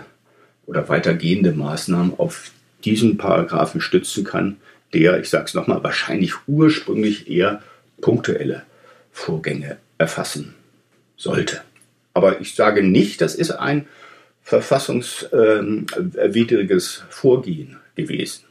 oder 0.66 0.90
weitergehende 0.90 1.52
Maßnahmen 1.52 2.18
auf 2.18 2.50
diesen 2.84 3.18
Paragraphen 3.18 3.82
stützen 3.82 4.24
kann, 4.24 4.58
der, 4.94 5.20
ich 5.20 5.30
sage 5.30 5.46
es 5.46 5.54
nochmal, 5.54 5.84
wahrscheinlich 5.84 6.34
ursprünglich 6.48 7.30
eher 7.30 7.62
punktuelle 8.02 8.64
Vorgänge 9.12 9.78
erfassen 9.98 10.56
sollte. 11.18 11.62
Aber 12.14 12.42
ich 12.42 12.56
sage 12.56 12.84
nicht, 12.84 13.22
das 13.22 13.36
ist 13.36 13.52
ein 13.52 13.88
verfassungswidriges 14.42 17.04
Vorgehen 17.10 17.78
gewesen. 17.96 18.44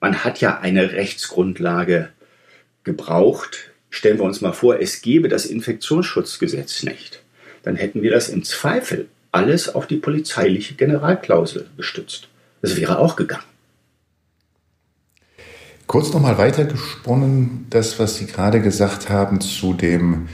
Man 0.00 0.24
hat 0.24 0.40
ja 0.40 0.58
eine 0.58 0.92
Rechtsgrundlage 0.92 2.08
gebraucht. 2.84 3.70
Stellen 3.90 4.18
wir 4.18 4.24
uns 4.24 4.40
mal 4.40 4.52
vor, 4.52 4.80
es 4.80 5.02
gäbe 5.02 5.28
das 5.28 5.46
Infektionsschutzgesetz 5.46 6.82
nicht. 6.82 7.22
Dann 7.62 7.76
hätten 7.76 8.02
wir 8.02 8.10
das 8.10 8.28
im 8.28 8.42
Zweifel 8.44 9.06
alles 9.32 9.74
auf 9.74 9.86
die 9.86 9.96
polizeiliche 9.96 10.74
Generalklausel 10.74 11.68
gestützt. 11.76 12.28
Das 12.60 12.76
wäre 12.76 12.98
auch 12.98 13.16
gegangen. 13.16 13.42
Kurz 15.86 16.12
nochmal 16.12 16.38
weitergesponnen, 16.38 17.66
das, 17.68 17.98
was 17.98 18.16
Sie 18.16 18.26
gerade 18.26 18.60
gesagt 18.60 19.10
haben 19.10 19.40
zu 19.40 19.74
dem, 19.74 20.28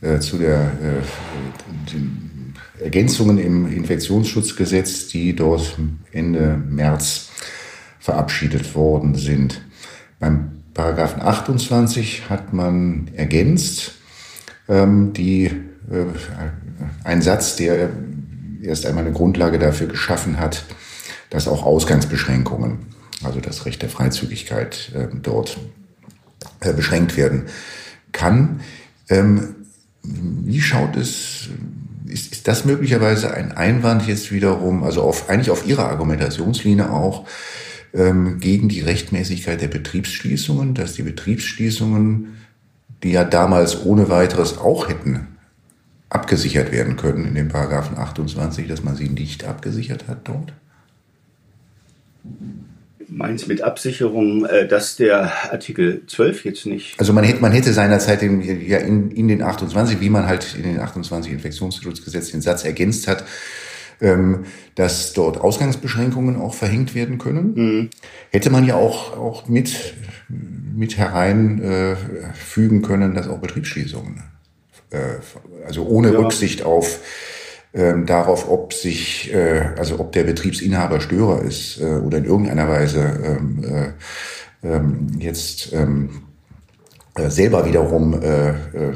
äh, 0.00 0.18
zu 0.18 0.38
der, 0.38 0.60
äh, 0.60 1.92
den 1.92 2.54
Ergänzungen 2.80 3.38
im 3.38 3.72
Infektionsschutzgesetz, 3.72 5.08
die 5.08 5.34
dort 5.34 5.78
Ende 6.12 6.56
März 6.68 7.30
verabschiedet 8.00 8.74
worden 8.74 9.14
sind. 9.14 9.60
Beim 10.18 10.62
Paragraphen 10.74 11.22
28 11.22 12.28
hat 12.28 12.52
man 12.52 13.10
ergänzt 13.14 13.92
ähm, 14.68 15.12
die, 15.12 15.46
äh, 15.46 15.52
ein 17.04 17.22
Satz, 17.22 17.56
der 17.56 17.90
erst 18.62 18.86
einmal 18.86 19.04
eine 19.04 19.14
Grundlage 19.14 19.58
dafür 19.58 19.86
geschaffen 19.86 20.38
hat, 20.38 20.64
dass 21.30 21.48
auch 21.48 21.64
Ausgangsbeschränkungen 21.64 22.86
also 23.24 23.40
das 23.40 23.66
Recht 23.66 23.82
der 23.82 23.88
Freizügigkeit 23.88 24.92
äh, 24.94 25.08
dort 25.22 25.58
äh, 26.60 26.72
beschränkt 26.72 27.16
werden 27.16 27.44
kann. 28.12 28.60
Ähm, 29.08 29.56
wie 30.02 30.60
schaut 30.60 30.96
es, 30.96 31.48
ist, 32.06 32.32
ist 32.32 32.48
das 32.48 32.64
möglicherweise 32.64 33.34
ein 33.34 33.52
Einwand 33.52 34.06
jetzt 34.06 34.32
wiederum, 34.32 34.84
also 34.84 35.02
auf, 35.02 35.28
eigentlich 35.28 35.50
auf 35.50 35.66
Ihrer 35.66 35.88
Argumentationslinie 35.88 36.90
auch, 36.90 37.26
ähm, 37.92 38.38
gegen 38.38 38.68
die 38.68 38.80
Rechtmäßigkeit 38.80 39.60
der 39.60 39.68
Betriebsschließungen, 39.68 40.74
dass 40.74 40.94
die 40.94 41.02
Betriebsschließungen, 41.02 42.36
die 43.02 43.12
ja 43.12 43.24
damals 43.24 43.84
ohne 43.84 44.08
weiteres 44.08 44.58
auch 44.58 44.88
hätten 44.88 45.37
abgesichert 46.10 46.72
werden 46.72 46.96
können 46.96 47.26
in 47.26 47.34
dem 47.34 47.48
Paragraphen 47.48 47.98
28, 47.98 48.66
dass 48.66 48.82
man 48.82 48.96
sie 48.96 49.08
nicht 49.08 49.44
abgesichert 49.44 50.08
hat 50.08 50.26
dort? 50.28 50.52
meins 53.08 53.46
mit 53.46 53.62
Absicherung, 53.62 54.44
äh, 54.44 54.66
dass 54.66 54.96
der 54.96 55.52
Artikel 55.52 56.02
12 56.06 56.44
jetzt 56.44 56.66
nicht. 56.66 56.98
Also 56.98 57.12
man 57.12 57.24
hätte, 57.24 57.40
man 57.40 57.52
hätte 57.52 57.72
seinerzeit 57.72 58.22
den, 58.22 58.40
ja 58.42 58.78
in, 58.78 59.10
in 59.10 59.28
den 59.28 59.42
28, 59.42 60.00
wie 60.00 60.10
man 60.10 60.26
halt 60.26 60.54
in 60.56 60.62
den 60.62 60.80
28 60.80 61.32
Infektionsschutzgesetz 61.32 62.30
den 62.30 62.40
Satz 62.40 62.64
ergänzt 62.64 63.08
hat, 63.08 63.24
ähm, 64.00 64.44
dass 64.74 65.12
dort 65.12 65.38
Ausgangsbeschränkungen 65.38 66.36
auch 66.36 66.54
verhängt 66.54 66.94
werden 66.94 67.18
können. 67.18 67.54
Mhm. 67.54 67.90
Hätte 68.30 68.50
man 68.50 68.64
ja 68.64 68.76
auch, 68.76 69.16
auch 69.16 69.48
mit, 69.48 69.94
mit 70.28 70.96
hereinfügen 70.96 72.78
äh, 72.78 72.86
können, 72.86 73.14
dass 73.14 73.28
auch 73.28 73.38
Betriebsschließungen, 73.38 74.22
also 75.66 75.84
ohne 75.86 76.12
ja. 76.12 76.18
Rücksicht 76.18 76.62
auf 76.62 77.00
ähm, 77.74 78.06
darauf, 78.06 78.48
ob 78.48 78.72
sich, 78.72 79.32
äh, 79.32 79.60
also 79.76 80.00
ob 80.00 80.12
der 80.12 80.24
Betriebsinhaber 80.24 81.00
Störer 81.00 81.42
ist 81.42 81.80
äh, 81.80 81.84
oder 81.84 82.18
in 82.18 82.24
irgendeiner 82.24 82.68
Weise 82.68 83.00
ähm, 83.22 83.64
äh, 83.64 84.66
ähm, 84.66 85.08
jetzt 85.18 85.72
ähm, 85.72 86.22
äh, 87.14 87.28
selber 87.28 87.66
wiederum 87.66 88.20
äh, 88.22 88.50
äh, 88.50 88.94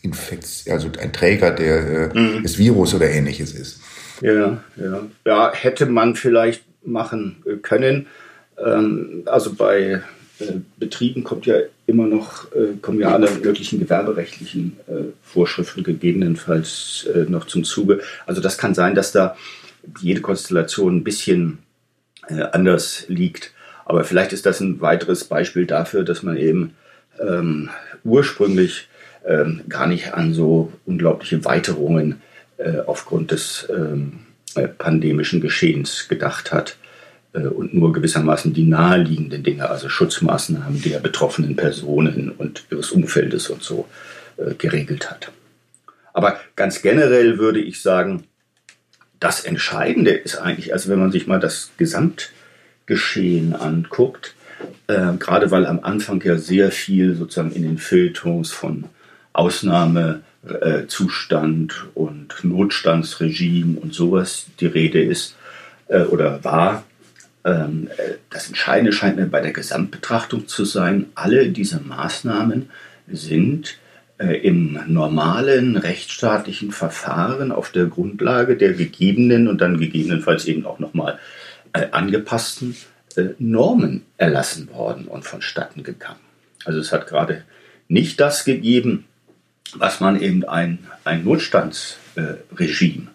Infekt, 0.00 0.64
also 0.70 0.88
ein 0.98 1.12
Träger 1.12 1.50
der, 1.50 2.14
äh, 2.14 2.18
mhm. 2.18 2.42
des 2.42 2.56
Virus 2.58 2.94
oder 2.94 3.10
ähnliches 3.10 3.52
ist. 3.52 3.80
Ja, 4.22 4.62
ja. 4.76 5.02
Ja, 5.26 5.52
hätte 5.52 5.86
man 5.86 6.16
vielleicht 6.16 6.64
machen 6.84 7.44
können. 7.62 8.06
Ähm, 8.64 9.22
also 9.26 9.54
bei 9.54 10.00
äh, 10.38 10.52
Betrieben 10.78 11.24
kommt 11.24 11.46
ja 11.46 11.56
immer 11.88 12.06
noch, 12.06 12.52
äh, 12.52 12.76
kommen 12.80 13.00
ja 13.00 13.12
alle 13.12 13.28
möglichen 13.30 13.80
gewerberechtlichen 13.80 14.76
äh, 14.86 15.04
Vorschriften 15.22 15.82
gegebenenfalls 15.82 17.08
noch 17.28 17.46
zum 17.46 17.64
Zuge. 17.64 18.00
Also 18.26 18.40
das 18.40 18.58
kann 18.58 18.74
sein, 18.74 18.94
dass 18.94 19.10
da 19.10 19.36
jede 20.00 20.20
Konstellation 20.20 20.98
ein 20.98 21.04
bisschen 21.04 21.58
anders 22.52 23.06
liegt. 23.08 23.52
Aber 23.86 24.04
vielleicht 24.04 24.34
ist 24.34 24.44
das 24.44 24.60
ein 24.60 24.82
weiteres 24.82 25.24
Beispiel 25.24 25.64
dafür, 25.64 26.04
dass 26.04 26.22
man 26.22 26.36
eben 26.36 26.74
ähm, 27.18 27.70
ursprünglich 28.04 28.88
ähm, 29.26 29.62
gar 29.68 29.86
nicht 29.86 30.12
an 30.14 30.34
so 30.34 30.72
unglaubliche 30.84 31.44
Weiterungen 31.44 32.20
äh, 32.58 32.80
aufgrund 32.86 33.30
des 33.30 33.68
ähm, 33.74 34.20
pandemischen 34.78 35.40
Geschehens 35.40 36.08
gedacht 36.08 36.52
hat. 36.52 36.76
Äh, 37.32 37.46
und 37.46 37.74
nur 37.74 37.92
gewissermaßen 37.92 38.54
die 38.54 38.64
naheliegenden 38.64 39.42
Dinge, 39.42 39.68
also 39.68 39.88
Schutzmaßnahmen 39.88 40.80
der 40.82 41.00
betroffenen 41.00 41.56
Personen 41.56 42.30
und 42.30 42.64
ihres 42.70 42.92
Umfeldes 42.92 43.50
und 43.50 43.62
so 43.62 43.88
äh, 44.36 44.54
geregelt 44.54 45.10
hat. 45.10 45.32
Aber 46.12 46.38
ganz 46.56 46.82
generell 46.82 47.38
würde 47.38 47.60
ich 47.60 47.82
sagen, 47.82 48.24
das 49.20 49.44
Entscheidende 49.44 50.12
ist 50.12 50.36
eigentlich, 50.36 50.72
also 50.72 50.88
wenn 50.88 50.98
man 50.98 51.12
sich 51.12 51.26
mal 51.26 51.40
das 51.40 51.72
Gesamtgeschehen 51.76 53.54
anguckt, 53.54 54.34
äh, 54.86 55.12
gerade 55.18 55.50
weil 55.50 55.66
am 55.66 55.80
Anfang 55.80 56.22
ja 56.22 56.38
sehr 56.38 56.70
viel 56.70 57.14
sozusagen 57.14 57.52
in 57.52 57.62
den 57.62 57.76
Feuilletons 57.78 58.52
von 58.52 58.84
Ausnahmezustand 59.32 61.72
äh, 61.72 61.98
und 61.98 62.34
Notstandsregime 62.42 63.78
und 63.78 63.94
sowas 63.94 64.46
die 64.60 64.66
Rede 64.66 65.02
ist 65.02 65.36
äh, 65.88 66.02
oder 66.02 66.42
war, 66.42 66.84
das 67.42 68.48
Entscheidende 68.48 68.92
scheint 68.92 69.16
mir 69.16 69.26
bei 69.26 69.40
der 69.40 69.52
Gesamtbetrachtung 69.52 70.48
zu 70.48 70.64
sein, 70.64 71.06
alle 71.14 71.48
diese 71.48 71.80
Maßnahmen 71.80 72.68
sind 73.10 73.78
äh, 74.18 74.36
im 74.46 74.78
normalen 74.86 75.76
rechtsstaatlichen 75.76 76.72
Verfahren 76.72 77.52
auf 77.52 77.70
der 77.70 77.86
Grundlage 77.86 78.56
der 78.56 78.72
gegebenen 78.72 79.48
und 79.48 79.60
dann 79.60 79.78
gegebenenfalls 79.78 80.44
eben 80.46 80.66
auch 80.66 80.78
nochmal 80.78 81.18
äh, 81.72 81.86
angepassten 81.92 82.76
äh, 83.16 83.28
Normen 83.38 84.02
erlassen 84.16 84.70
worden 84.72 85.06
und 85.06 85.24
vonstatten 85.24 85.84
gegangen. 85.84 86.20
Also 86.64 86.80
es 86.80 86.92
hat 86.92 87.06
gerade 87.06 87.44
nicht 87.86 88.20
das 88.20 88.44
gegeben, 88.44 89.04
was 89.74 90.00
man 90.00 90.20
eben 90.20 90.44
ein, 90.44 90.78
ein 91.04 91.24
Notstandsregime 91.24 93.06
äh, 93.06 93.10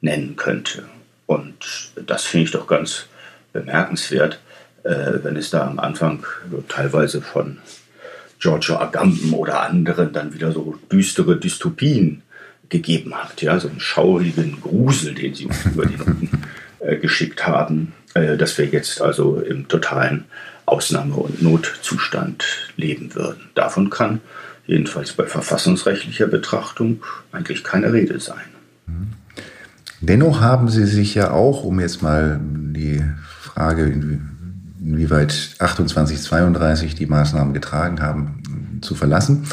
nennen 0.00 0.36
könnte. 0.36 0.84
Und 1.26 1.90
das 2.06 2.24
finde 2.24 2.44
ich 2.44 2.52
doch 2.52 2.66
ganz 2.66 3.08
bemerkenswert, 3.60 4.40
äh, 4.84 5.18
wenn 5.22 5.36
es 5.36 5.50
da 5.50 5.66
am 5.66 5.78
Anfang 5.78 6.24
teilweise 6.68 7.20
von 7.22 7.58
Giorgio 8.38 8.76
Agamben 8.76 9.32
oder 9.32 9.62
anderen 9.62 10.12
dann 10.12 10.34
wieder 10.34 10.52
so 10.52 10.76
düstere 10.92 11.38
Dystopien 11.38 12.22
gegeben 12.68 13.14
hat. 13.14 13.40
Ja, 13.42 13.58
so 13.58 13.68
einen 13.68 13.80
schaurigen 13.80 14.60
Grusel, 14.60 15.14
den 15.14 15.34
sie 15.34 15.48
über 15.64 15.86
die 15.86 15.96
Noten 15.96 16.30
äh, 16.80 16.96
geschickt 16.96 17.46
haben, 17.46 17.92
äh, 18.14 18.36
dass 18.36 18.58
wir 18.58 18.66
jetzt 18.66 19.00
also 19.00 19.40
im 19.40 19.68
totalen 19.68 20.24
Ausnahme- 20.66 21.16
und 21.16 21.42
Notzustand 21.42 22.44
leben 22.76 23.14
würden. 23.14 23.48
Davon 23.54 23.88
kann 23.88 24.20
jedenfalls 24.66 25.12
bei 25.12 25.24
verfassungsrechtlicher 25.24 26.26
Betrachtung 26.26 27.02
eigentlich 27.30 27.62
keine 27.62 27.92
Rede 27.92 28.18
sein. 28.18 28.44
Dennoch 30.00 30.40
haben 30.40 30.68
Sie 30.68 30.86
sich 30.86 31.14
ja 31.14 31.30
auch, 31.30 31.64
um 31.64 31.80
jetzt 31.80 32.02
mal 32.02 32.38
die 32.42 33.02
Frage, 33.56 33.84
inwieweit 34.80 35.56
28, 35.58 36.20
32 36.20 36.94
die 36.94 37.06
Maßnahmen 37.06 37.54
getragen 37.54 38.02
haben, 38.02 38.80
zu 38.82 38.94
verlassen. 38.94 39.46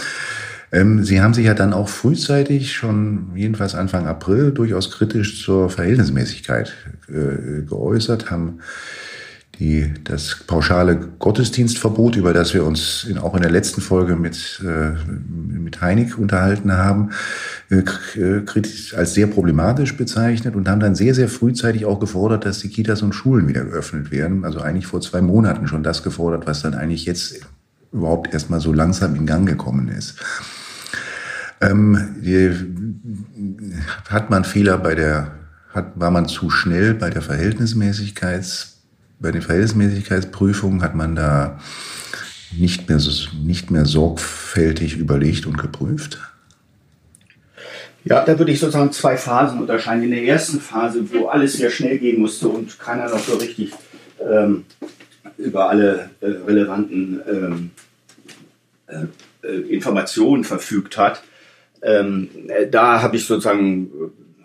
Ähm, 0.74 1.06
Sie 1.06 1.22
haben 1.22 1.34
sich 1.34 1.46
ja 1.46 1.54
dann 1.54 1.72
auch 1.72 1.88
frühzeitig, 1.88 2.74
schon 2.74 3.32
jedenfalls 3.34 3.76
Anfang 3.76 4.06
April, 4.06 4.52
durchaus 4.52 4.92
kritisch 4.92 5.42
zur 5.42 5.70
Verhältnismäßigkeit 5.70 6.74
äh, 7.08 7.62
geäußert, 7.62 8.30
haben 8.30 8.60
die, 9.60 9.94
das 10.04 10.40
pauschale 10.48 10.98
Gottesdienstverbot, 11.20 12.16
über 12.16 12.34
das 12.34 12.54
wir 12.54 12.66
uns 12.66 13.04
in, 13.04 13.20
auch 13.20 13.36
in 13.36 13.42
der 13.42 13.52
letzten 13.52 13.82
Folge 13.82 14.16
mit, 14.16 14.62
äh, 14.66 14.92
mit 15.08 15.80
Heinig 15.80 16.18
unterhalten 16.18 16.72
haben, 16.74 17.12
äh, 17.70 17.84
kritisch 17.84 18.96
als 18.96 19.14
sehr 19.14 19.28
problematisch 19.28 19.96
bezeichnet 19.96 20.56
und 20.56 20.68
haben 20.68 20.80
dann 20.80 20.96
sehr, 20.96 21.14
sehr 21.14 21.30
frühzeitig 21.30 21.86
auch 21.86 22.00
gefordert, 22.00 22.46
dass 22.46 22.60
die 22.60 22.70
Kitas 22.70 23.04
und 23.04 23.14
Schulen 23.14 23.48
wieder 23.48 23.64
geöffnet 23.64 24.12
werden. 24.12 24.44
Also 24.44 24.60
eigentlich 24.60 24.88
vor 24.88 25.02
zwei 25.02 25.22
Monaten 25.22 25.68
schon 25.68 25.84
das 25.84 26.02
gefordert, 26.02 26.48
was 26.48 26.64
dann 26.64 26.74
eigentlich 26.74 27.06
jetzt 27.06 27.42
überhaupt 27.92 28.34
erstmal 28.34 28.60
so 28.60 28.74
langsam 28.74 29.16
in 29.16 29.28
Gang 29.28 29.48
gekommen 29.48 29.88
ist. 29.88 30.16
Ähm, 31.62 32.16
die, 32.20 32.52
hat 34.10 34.32
man 34.32 34.46
Fehler 34.46 34.80
bei 34.80 34.96
der, 34.96 35.32
hat, 35.70 35.92
war 35.96 36.10
man 36.10 36.28
zu 36.28 36.50
schnell 36.50 36.96
bei 36.96 37.12
der 37.12 37.22
Verhältnismäßigkeits 37.22 38.73
bei 39.24 39.32
den 39.32 39.42
Verhältnismäßigkeitsprüfungen 39.42 40.84
hat 40.84 40.94
man 40.94 41.16
da 41.16 41.58
nicht 42.52 42.90
mehr, 42.90 43.00
nicht 43.42 43.72
mehr 43.72 43.86
sorgfältig 43.86 44.98
überlegt 44.98 45.48
und 45.48 45.58
geprüft? 45.58 46.20
Ja, 48.04 48.24
da 48.26 48.38
würde 48.38 48.52
ich 48.52 48.60
sozusagen 48.60 48.92
zwei 48.92 49.16
Phasen 49.16 49.60
unterscheiden. 49.60 50.04
In 50.04 50.12
der 50.12 50.26
ersten 50.26 50.60
Phase, 50.60 51.06
wo 51.14 51.28
alles 51.28 51.54
sehr 51.54 51.70
schnell 51.70 51.98
gehen 52.00 52.20
musste 52.20 52.50
und 52.50 52.78
keiner 52.78 53.10
noch 53.10 53.20
so 53.20 53.38
richtig 53.38 53.72
ähm, 54.20 54.66
über 55.38 55.70
alle 55.70 56.10
äh, 56.20 56.28
relevanten 56.28 57.22
ähm, 57.26 57.72
äh, 58.88 59.48
äh 59.48 59.62
Informationen 59.74 60.44
verfügt 60.44 60.98
hat, 60.98 61.24
ähm, 61.82 62.30
äh, 62.50 62.68
da 62.68 63.02
habe 63.02 63.16
ich 63.16 63.26
sozusagen 63.26 63.90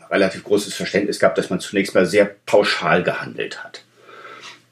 relativ 0.09 0.45
großes 0.45 0.75
Verständnis 0.75 1.19
gehabt, 1.19 1.37
dass 1.37 1.51
man 1.51 1.59
zunächst 1.59 1.97
mal 1.97 2.07
sehr 2.07 2.31
pauschal 2.47 3.03
gehandelt 3.03 3.65
hat. 3.65 3.83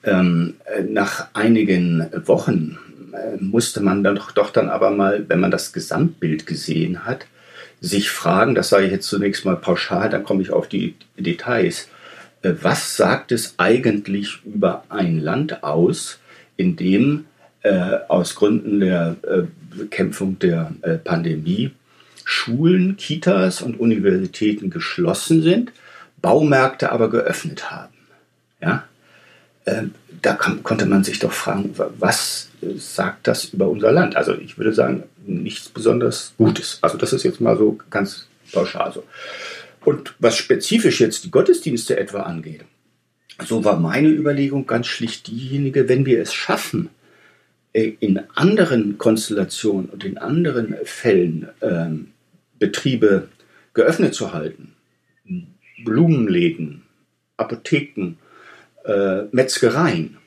Ähm, 0.07 0.55
nach 0.89 1.29
einigen 1.35 2.07
Wochen 2.27 2.79
äh, 3.13 3.37
musste 3.43 3.81
man 3.83 4.05
dann 4.05 4.15
doch, 4.15 4.31
doch 4.31 4.51
dann 4.51 4.69
aber 4.69 4.91
mal, 4.91 5.25
wenn 5.29 5.41
man 5.41 5.51
das 5.51 5.73
Gesamtbild 5.73 6.47
gesehen 6.47 7.05
hat, 7.05 7.27
sich 7.81 8.11
fragen, 8.11 8.55
das 8.55 8.69
sage 8.69 8.87
ich 8.87 8.93
jetzt 8.93 9.09
zunächst 9.09 9.45
mal 9.45 9.57
pauschal, 9.57 10.09
dann 10.09 10.25
komme 10.25 10.43
ich 10.43 10.51
auf 10.51 10.69
die 10.69 10.95
Details, 11.19 11.89
äh, 12.43 12.53
was 12.63 12.97
sagt 12.97 13.33
es 13.33 13.55
eigentlich 13.59 14.39
über 14.45 14.85
ein 14.89 15.21
Land 15.21 15.63
aus, 15.63 16.21
in 16.57 16.77
dem 16.77 17.27
äh, 17.63 17.99
aus 18.09 18.37
Gründen 18.37 18.81
der 18.81 19.17
äh, 19.23 19.43
Bekämpfung 19.77 20.39
der 20.39 20.73
äh, 20.83 20.95
Pandemie 20.95 21.73
Schulen, 22.29 22.97
Kitas 22.97 23.63
und 23.63 23.79
Universitäten 23.79 24.69
geschlossen 24.69 25.43
sind, 25.43 25.73
Baumärkte 26.21 26.91
aber 26.91 27.09
geöffnet 27.09 27.71
haben. 27.71 27.95
Ja? 28.61 28.85
Ähm, 29.67 29.95
da 30.23 30.35
kann, 30.35 30.63
konnte 30.63 30.87
man 30.87 31.05
sich 31.05 31.19
doch 31.19 31.33
fragen, 31.33 31.75
was 31.99 32.49
sagt 32.77 33.27
das 33.27 33.47
über 33.47 33.69
unser 33.69 33.93
Land? 33.93 34.17
Also 34.17 34.35
ich 34.35 34.57
würde 34.59 34.73
sagen, 34.73 35.05
nichts 35.27 35.69
besonders 35.69 36.33
Gutes. 36.39 36.79
Also 36.83 36.97
das 36.97 37.13
ist 37.13 37.23
jetzt 37.23 37.41
mal 37.41 37.57
so 37.57 37.79
ganz 37.91 38.27
pauschal 38.53 38.93
so. 38.93 39.05
Und 39.85 40.15
was 40.19 40.37
spezifisch 40.37 41.01
jetzt 41.01 41.25
die 41.25 41.31
Gottesdienste 41.31 41.99
etwa 41.99 42.23
angeht, 42.23 42.65
so 43.45 43.65
war 43.65 43.79
meine 43.79 44.09
Überlegung 44.09 44.67
ganz 44.67 44.87
schlicht 44.87 45.27
diejenige, 45.27 45.89
wenn 45.89 46.07
wir 46.07 46.21
es 46.21 46.33
schaffen, 46.33 46.89
äh, 47.73 47.93
in 48.01 48.21
anderen 48.35 48.99
Konstellationen 48.99 49.91
und 49.91 50.05
in 50.05 50.19
anderen 50.19 50.75
Fällen 50.85 51.49
ähm, 51.61 52.09
Betriebe 52.59 53.29
geöffnet 53.75 54.15
zu 54.15 54.33
halten, 54.33 54.73
Blumenläden, 55.85 56.83
Apotheken, 57.37 58.17
äh, 58.87 59.23
Metzgereien. 59.33 60.19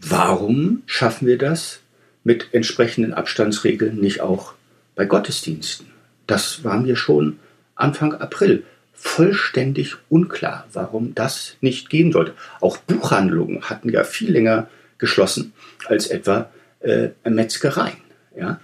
Warum 0.00 0.82
schaffen 0.86 1.26
wir 1.26 1.38
das 1.38 1.80
mit 2.22 2.48
entsprechenden 2.52 3.14
Abstandsregeln 3.14 3.96
nicht 3.96 4.20
auch 4.20 4.54
bei 4.94 5.06
Gottesdiensten? 5.06 5.86
Das 6.26 6.64
war 6.64 6.78
mir 6.80 6.96
schon 6.96 7.38
Anfang 7.74 8.14
April 8.14 8.64
vollständig 8.92 9.96
unklar, 10.08 10.66
warum 10.72 11.14
das 11.14 11.56
nicht 11.60 11.90
gehen 11.90 12.12
sollte. 12.12 12.34
Auch 12.60 12.78
Buchhandlungen 12.78 13.68
hatten 13.68 13.90
ja 13.90 14.04
viel 14.04 14.30
länger 14.30 14.68
geschlossen 14.98 15.52
als 15.86 16.06
etwa 16.06 16.50
äh, 16.80 17.08
Metzgereien. 17.28 17.98
Ja? 18.36 18.60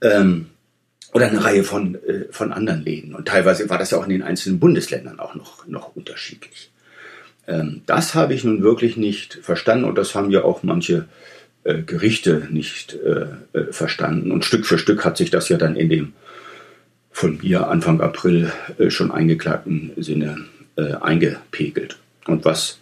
Ähm, 0.00 0.46
oder 1.12 1.26
eine 1.28 1.44
Reihe 1.44 1.64
von, 1.64 1.94
äh, 1.94 2.26
von 2.30 2.52
anderen 2.52 2.82
Läden. 2.82 3.14
Und 3.14 3.28
teilweise 3.28 3.68
war 3.70 3.78
das 3.78 3.90
ja 3.90 3.98
auch 3.98 4.04
in 4.04 4.10
den 4.10 4.22
einzelnen 4.22 4.58
Bundesländern 4.58 5.20
auch 5.20 5.34
noch, 5.34 5.66
noch 5.66 5.94
unterschiedlich. 5.96 6.70
Ähm, 7.46 7.82
das 7.86 8.14
habe 8.14 8.34
ich 8.34 8.44
nun 8.44 8.62
wirklich 8.62 8.96
nicht 8.96 9.38
verstanden 9.42 9.84
und 9.84 9.96
das 9.98 10.14
haben 10.14 10.30
ja 10.30 10.44
auch 10.44 10.62
manche 10.62 11.06
äh, 11.64 11.82
Gerichte 11.82 12.48
nicht 12.50 12.94
äh, 12.94 13.58
äh, 13.58 13.72
verstanden. 13.72 14.32
Und 14.32 14.44
Stück 14.44 14.66
für 14.66 14.78
Stück 14.78 15.04
hat 15.04 15.16
sich 15.16 15.30
das 15.30 15.48
ja 15.48 15.56
dann 15.56 15.76
in 15.76 15.88
dem 15.88 16.12
von 17.10 17.38
mir 17.42 17.68
Anfang 17.68 18.00
April 18.00 18.50
äh, 18.78 18.90
schon 18.90 19.12
eingeklagten 19.12 19.92
Sinne 19.96 20.46
äh, 20.76 20.94
eingepegelt. 20.94 21.98
Und 22.26 22.44
was 22.44 22.78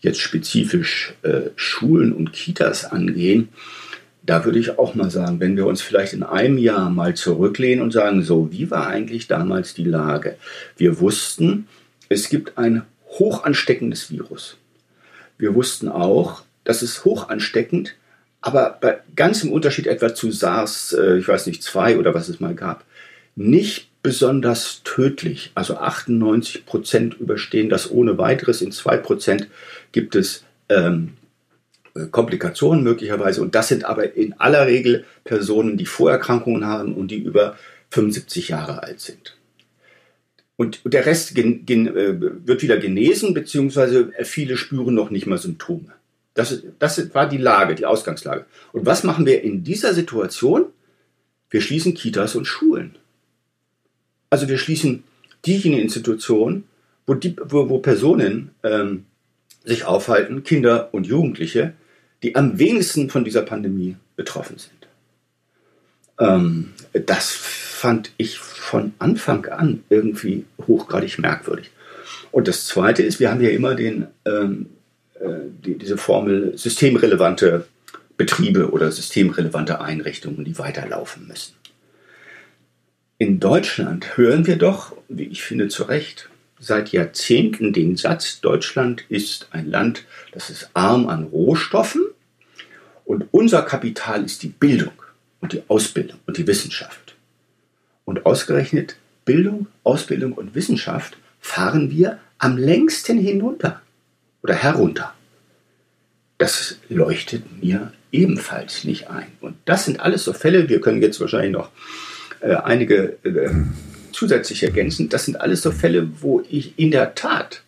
jetzt 0.00 0.20
spezifisch 0.20 1.14
äh, 1.22 1.50
Schulen 1.56 2.12
und 2.12 2.32
Kitas 2.32 2.84
angehen, 2.84 3.48
da 4.24 4.44
würde 4.44 4.58
ich 4.58 4.78
auch 4.78 4.94
mal 4.94 5.10
sagen, 5.10 5.38
wenn 5.38 5.56
wir 5.56 5.66
uns 5.66 5.82
vielleicht 5.82 6.12
in 6.12 6.24
einem 6.24 6.58
Jahr 6.58 6.90
mal 6.90 7.14
zurücklehnen 7.14 7.82
und 7.82 7.92
sagen, 7.92 8.22
so, 8.22 8.50
wie 8.50 8.70
war 8.70 8.88
eigentlich 8.88 9.28
damals 9.28 9.74
die 9.74 9.84
Lage? 9.84 10.36
Wir 10.76 10.98
wussten, 10.98 11.68
es 12.08 12.28
gibt 12.28 12.58
ein 12.58 12.82
hoch 13.18 13.44
ansteckendes 13.44 14.10
Virus. 14.10 14.56
Wir 15.38 15.54
wussten 15.54 15.88
auch, 15.88 16.42
das 16.64 16.82
ist 16.82 17.04
hoch 17.04 17.28
ansteckend, 17.28 17.94
aber 18.40 18.78
bei 18.80 19.00
ganzem 19.14 19.52
Unterschied 19.52 19.86
etwa 19.86 20.14
zu 20.14 20.30
SARS, 20.30 20.92
äh, 20.92 21.18
ich 21.18 21.28
weiß 21.28 21.46
nicht, 21.46 21.62
2 21.62 21.98
oder 21.98 22.14
was 22.14 22.28
es 22.28 22.40
mal 22.40 22.54
gab, 22.54 22.84
nicht 23.34 23.90
besonders 24.02 24.82
tödlich. 24.84 25.50
Also 25.54 25.76
98 25.76 26.64
Prozent 26.64 27.14
überstehen 27.18 27.68
das 27.68 27.90
ohne 27.90 28.18
weiteres. 28.18 28.62
In 28.62 28.72
2 28.72 28.98
Prozent 28.98 29.48
gibt 29.92 30.14
es 30.14 30.44
ähm, 30.68 31.14
äh, 31.94 32.06
Komplikationen 32.06 32.84
möglicherweise. 32.84 33.42
Und 33.42 33.54
das 33.54 33.68
sind 33.68 33.84
aber 33.84 34.14
in 34.14 34.34
aller 34.38 34.66
Regel 34.66 35.04
Personen, 35.24 35.76
die 35.76 35.86
Vorerkrankungen 35.86 36.64
haben 36.64 36.94
und 36.94 37.10
die 37.10 37.18
über 37.18 37.56
75 37.90 38.48
Jahre 38.48 38.82
alt 38.82 39.00
sind. 39.00 39.36
Und 40.56 40.80
der 40.84 41.04
Rest 41.04 41.34
gen, 41.34 41.66
gen, 41.66 41.86
äh, 41.86 42.20
wird 42.46 42.62
wieder 42.62 42.78
genesen, 42.78 43.34
beziehungsweise 43.34 44.12
viele 44.22 44.56
spüren 44.56 44.94
noch 44.94 45.10
nicht 45.10 45.26
mal 45.26 45.38
Symptome. 45.38 45.92
Das, 46.34 46.62
das 46.78 47.14
war 47.14 47.28
die 47.28 47.38
Lage, 47.38 47.74
die 47.74 47.86
Ausgangslage. 47.86 48.46
Und 48.72 48.86
was 48.86 49.04
machen 49.04 49.26
wir 49.26 49.42
in 49.42 49.64
dieser 49.64 49.94
Situation? 49.94 50.66
Wir 51.50 51.60
schließen 51.60 51.94
Kitas 51.94 52.34
und 52.34 52.46
Schulen. 52.46 52.96
Also 54.30 54.48
wir 54.48 54.58
schließen 54.58 55.04
diejenigen 55.46 55.82
Institutionen, 55.82 56.64
wo, 57.06 57.14
die, 57.14 57.36
wo, 57.42 57.68
wo 57.68 57.78
Personen 57.78 58.50
ähm, 58.62 59.06
sich 59.64 59.84
aufhalten, 59.84 60.42
Kinder 60.42 60.92
und 60.92 61.06
Jugendliche, 61.06 61.74
die 62.22 62.34
am 62.34 62.58
wenigsten 62.58 63.08
von 63.10 63.24
dieser 63.24 63.42
Pandemie 63.42 63.96
betroffen 64.16 64.58
sind. 64.58 64.75
Ähm, 66.18 66.72
das 66.92 67.30
fand 67.30 68.12
ich 68.16 68.38
von 68.38 68.94
Anfang 68.98 69.46
an 69.46 69.84
irgendwie 69.90 70.44
hochgradig 70.66 71.18
merkwürdig. 71.18 71.70
Und 72.32 72.48
das 72.48 72.66
Zweite 72.66 73.02
ist, 73.02 73.20
wir 73.20 73.30
haben 73.30 73.40
ja 73.40 73.50
immer 73.50 73.74
den, 73.74 74.06
ähm, 74.24 74.66
äh, 75.20 75.28
die, 75.64 75.78
diese 75.78 75.96
Formel 75.96 76.56
systemrelevante 76.56 77.66
Betriebe 78.16 78.70
oder 78.70 78.90
systemrelevante 78.90 79.80
Einrichtungen, 79.80 80.44
die 80.44 80.58
weiterlaufen 80.58 81.28
müssen. 81.28 81.54
In 83.18 83.40
Deutschland 83.40 84.16
hören 84.16 84.46
wir 84.46 84.56
doch, 84.56 84.96
wie 85.08 85.24
ich 85.24 85.42
finde, 85.42 85.68
zu 85.68 85.84
Recht, 85.84 86.28
seit 86.58 86.92
Jahrzehnten 86.92 87.72
den 87.72 87.96
Satz, 87.96 88.40
Deutschland 88.40 89.04
ist 89.08 89.48
ein 89.50 89.70
Land, 89.70 90.04
das 90.32 90.50
ist 90.50 90.70
arm 90.74 91.08
an 91.08 91.24
Rohstoffen 91.24 92.04
und 93.04 93.26
unser 93.30 93.62
Kapital 93.62 94.24
ist 94.24 94.42
die 94.42 94.48
Bildung 94.48 94.92
und 95.46 95.52
die 95.52 95.62
Ausbildung 95.68 96.18
und 96.26 96.38
die 96.38 96.46
Wissenschaft. 96.48 97.14
Und 98.04 98.26
ausgerechnet 98.26 98.96
Bildung, 99.24 99.68
Ausbildung 99.84 100.32
und 100.32 100.56
Wissenschaft 100.56 101.16
fahren 101.40 101.88
wir 101.88 102.18
am 102.38 102.56
längsten 102.56 103.16
hinunter 103.16 103.80
oder 104.42 104.54
herunter. 104.54 105.14
Das 106.38 106.78
leuchtet 106.88 107.62
mir 107.62 107.92
ebenfalls 108.10 108.82
nicht 108.82 109.08
ein. 109.08 109.28
Und 109.40 109.54
das 109.66 109.84
sind 109.84 110.00
alles 110.00 110.24
so 110.24 110.32
Fälle, 110.32 110.68
wir 110.68 110.80
können 110.80 111.00
jetzt 111.00 111.20
wahrscheinlich 111.20 111.52
noch 111.52 111.70
äh, 112.40 112.54
einige 112.54 113.16
äh, 113.22 113.50
zusätzlich 114.10 114.64
ergänzen, 114.64 115.08
das 115.08 115.26
sind 115.26 115.40
alles 115.40 115.62
so 115.62 115.70
Fälle, 115.70 116.08
wo 116.20 116.42
ich 116.50 116.76
in 116.76 116.90
der 116.90 117.14
Tat 117.14 117.62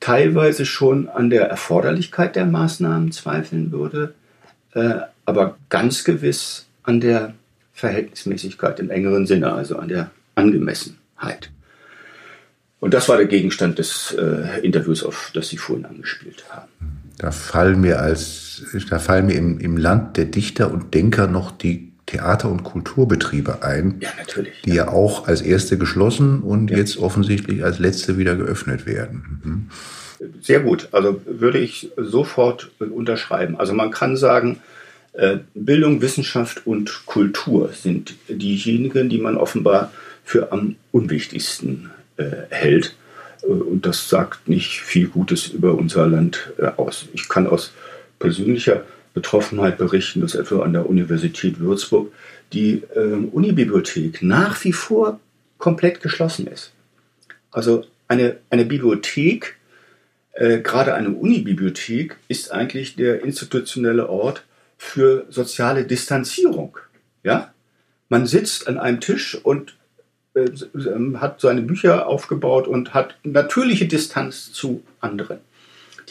teilweise 0.00 0.66
schon 0.66 1.08
an 1.08 1.30
der 1.30 1.44
Erforderlichkeit 1.44 2.34
der 2.34 2.46
Maßnahmen 2.46 3.12
zweifeln 3.12 3.70
würde, 3.70 4.14
äh, 4.72 4.96
aber 5.24 5.56
ganz 5.68 6.02
gewiss 6.02 6.66
an 6.84 7.00
der 7.00 7.34
Verhältnismäßigkeit 7.72 8.78
im 8.78 8.90
engeren 8.90 9.26
Sinne, 9.26 9.52
also 9.52 9.76
an 9.76 9.88
der 9.88 10.10
Angemessenheit. 10.36 11.50
Und 12.80 12.94
das 12.94 13.08
war 13.08 13.16
der 13.16 13.26
Gegenstand 13.26 13.78
des 13.78 14.12
äh, 14.12 14.60
Interviews, 14.60 15.02
auf 15.02 15.30
das 15.34 15.48
Sie 15.48 15.56
vorhin 15.56 15.86
angespielt 15.86 16.44
haben. 16.50 16.70
Da 17.18 17.30
fallen 17.30 17.80
mir 17.80 18.00
als, 18.00 18.62
da 18.90 18.98
fallen 18.98 19.26
mir 19.26 19.34
im, 19.34 19.58
im 19.58 19.76
Land 19.76 20.16
der 20.16 20.26
Dichter 20.26 20.70
und 20.70 20.94
Denker 20.94 21.26
noch 21.26 21.50
die 21.50 21.92
Theater- 22.06 22.50
und 22.50 22.64
Kulturbetriebe 22.64 23.62
ein. 23.62 23.96
Ja, 24.00 24.10
natürlich. 24.18 24.60
Die 24.64 24.70
ja, 24.70 24.76
ja 24.84 24.88
auch 24.88 25.26
als 25.26 25.40
erste 25.40 25.78
geschlossen 25.78 26.40
und 26.40 26.70
ja. 26.70 26.76
jetzt 26.76 26.98
offensichtlich 26.98 27.64
als 27.64 27.78
letzte 27.78 28.18
wieder 28.18 28.36
geöffnet 28.36 28.86
werden. 28.86 29.40
Mhm. 29.42 29.70
Sehr 30.42 30.60
gut. 30.60 30.88
Also 30.92 31.22
würde 31.24 31.58
ich 31.58 31.90
sofort 31.96 32.70
unterschreiben. 32.78 33.58
Also 33.58 33.72
man 33.72 33.90
kann 33.90 34.16
sagen, 34.16 34.60
Bildung, 35.54 36.02
Wissenschaft 36.02 36.66
und 36.66 37.06
Kultur 37.06 37.70
sind 37.72 38.14
diejenigen, 38.28 39.08
die 39.08 39.18
man 39.18 39.36
offenbar 39.36 39.92
für 40.24 40.50
am 40.50 40.76
unwichtigsten 40.90 41.90
äh, 42.16 42.30
hält. 42.50 42.96
Äh, 43.42 43.46
und 43.46 43.86
das 43.86 44.08
sagt 44.08 44.48
nicht 44.48 44.80
viel 44.80 45.08
Gutes 45.08 45.48
über 45.48 45.74
unser 45.74 46.06
Land 46.06 46.52
aus. 46.76 47.06
Ich 47.12 47.28
kann 47.28 47.46
aus 47.46 47.72
persönlicher 48.18 48.84
Betroffenheit 49.12 49.78
berichten, 49.78 50.20
dass 50.20 50.34
etwa 50.34 50.62
an 50.62 50.72
der 50.72 50.88
Universität 50.88 51.60
Würzburg 51.60 52.12
die 52.52 52.82
Unibibliothek 53.32 54.22
nach 54.22 54.62
wie 54.64 54.72
vor 54.72 55.20
komplett 55.58 56.00
geschlossen 56.00 56.46
ist. 56.46 56.72
Also 57.50 57.86
eine, 58.08 58.36
eine 58.50 58.64
Bibliothek, 58.64 59.56
äh, 60.32 60.58
gerade 60.58 60.94
eine 60.94 61.10
Unibibliothek, 61.10 62.16
ist 62.28 62.50
eigentlich 62.50 62.96
der 62.96 63.22
institutionelle 63.22 64.08
Ort, 64.08 64.42
für 64.76 65.26
soziale 65.28 65.84
Distanzierung. 65.84 66.78
Ja? 67.22 67.52
Man 68.08 68.26
sitzt 68.26 68.68
an 68.68 68.78
einem 68.78 69.00
Tisch 69.00 69.34
und 69.42 69.76
äh, 70.34 70.48
hat 71.16 71.40
seine 71.40 71.62
Bücher 71.62 72.06
aufgebaut 72.06 72.66
und 72.66 72.94
hat 72.94 73.16
natürliche 73.22 73.86
Distanz 73.86 74.52
zu 74.52 74.82
anderen. 75.00 75.38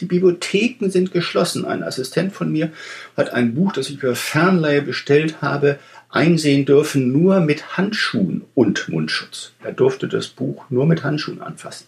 Die 0.00 0.06
Bibliotheken 0.06 0.90
sind 0.90 1.12
geschlossen. 1.12 1.64
Ein 1.64 1.82
Assistent 1.82 2.32
von 2.32 2.50
mir 2.50 2.72
hat 3.16 3.32
ein 3.32 3.54
Buch, 3.54 3.72
das 3.72 3.90
ich 3.90 4.00
per 4.00 4.16
Fernleihe 4.16 4.82
bestellt 4.82 5.40
habe, 5.40 5.78
einsehen 6.08 6.64
dürfen, 6.64 7.12
nur 7.12 7.40
mit 7.40 7.76
Handschuhen 7.76 8.42
und 8.54 8.88
Mundschutz. 8.88 9.52
Er 9.62 9.72
durfte 9.72 10.08
das 10.08 10.28
Buch 10.28 10.64
nur 10.70 10.86
mit 10.86 11.04
Handschuhen 11.04 11.40
anfassen. 11.40 11.86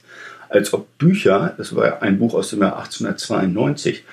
Als 0.49 0.73
ob 0.73 0.99
Bücher, 0.99 1.55
das 1.59 1.75
war 1.75 2.03
ein 2.03 2.19
Buch 2.19 2.35
aus 2.35 2.51
dem 2.51 2.61
Jahr 2.61 2.79
1892, 2.79 4.05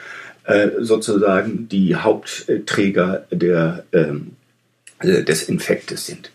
äh, 0.46 0.70
sozusagen 0.80 1.68
die 1.70 1.96
Hauptträger 1.96 3.26
der, 3.32 3.86
ähm, 3.94 4.32
äh, 5.00 5.24
des 5.24 5.44
Infektes 5.44 6.06
sind. 6.06 6.32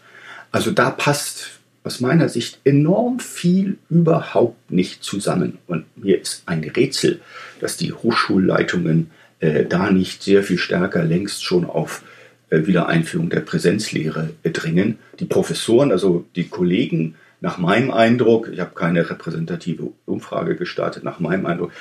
Also 0.50 0.70
da 0.70 0.90
passt 0.90 1.58
aus 1.84 2.00
meiner 2.00 2.28
Sicht 2.28 2.60
enorm 2.64 3.20
viel 3.20 3.78
überhaupt 3.88 4.70
nicht 4.70 5.02
zusammen. 5.02 5.58
Und 5.66 5.84
mir 5.96 6.20
ist 6.20 6.42
ein 6.46 6.64
Rätsel, 6.64 7.20
dass 7.60 7.76
die 7.76 7.92
Hochschulleitungen 7.92 9.10
äh, 9.40 9.64
da 9.64 9.90
nicht 9.90 10.22
sehr 10.22 10.42
viel 10.42 10.58
stärker 10.58 11.04
längst 11.04 11.44
schon 11.44 11.64
auf 11.64 12.02
äh, 12.50 12.66
Wiedereinführung 12.66 13.30
der 13.30 13.40
Präsenzlehre 13.40 14.30
äh, 14.42 14.50
dringen. 14.50 14.98
Die 15.20 15.26
Professoren, 15.26 15.92
also 15.92 16.24
die 16.34 16.48
Kollegen, 16.48 17.14
nach 17.40 17.58
meinem 17.58 17.92
Eindruck, 17.92 18.48
ich 18.52 18.58
habe 18.58 18.74
keine 18.74 19.08
repräsentative 19.08 19.92
Umfrage 20.06 20.56
gestartet, 20.56 21.04
nach 21.04 21.20
meinem 21.20 21.46
Eindruck, 21.46 21.72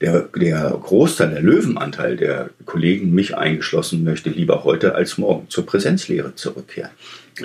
der, 0.00 0.22
der 0.34 0.70
Großteil, 0.70 1.30
der 1.30 1.42
Löwenanteil 1.42 2.16
der 2.16 2.50
Kollegen, 2.64 3.12
mich 3.12 3.36
eingeschlossen, 3.36 4.04
möchte 4.04 4.30
lieber 4.30 4.64
heute 4.64 4.94
als 4.94 5.18
morgen 5.18 5.50
zur 5.50 5.66
Präsenzlehre 5.66 6.34
zurückkehren. 6.34 6.92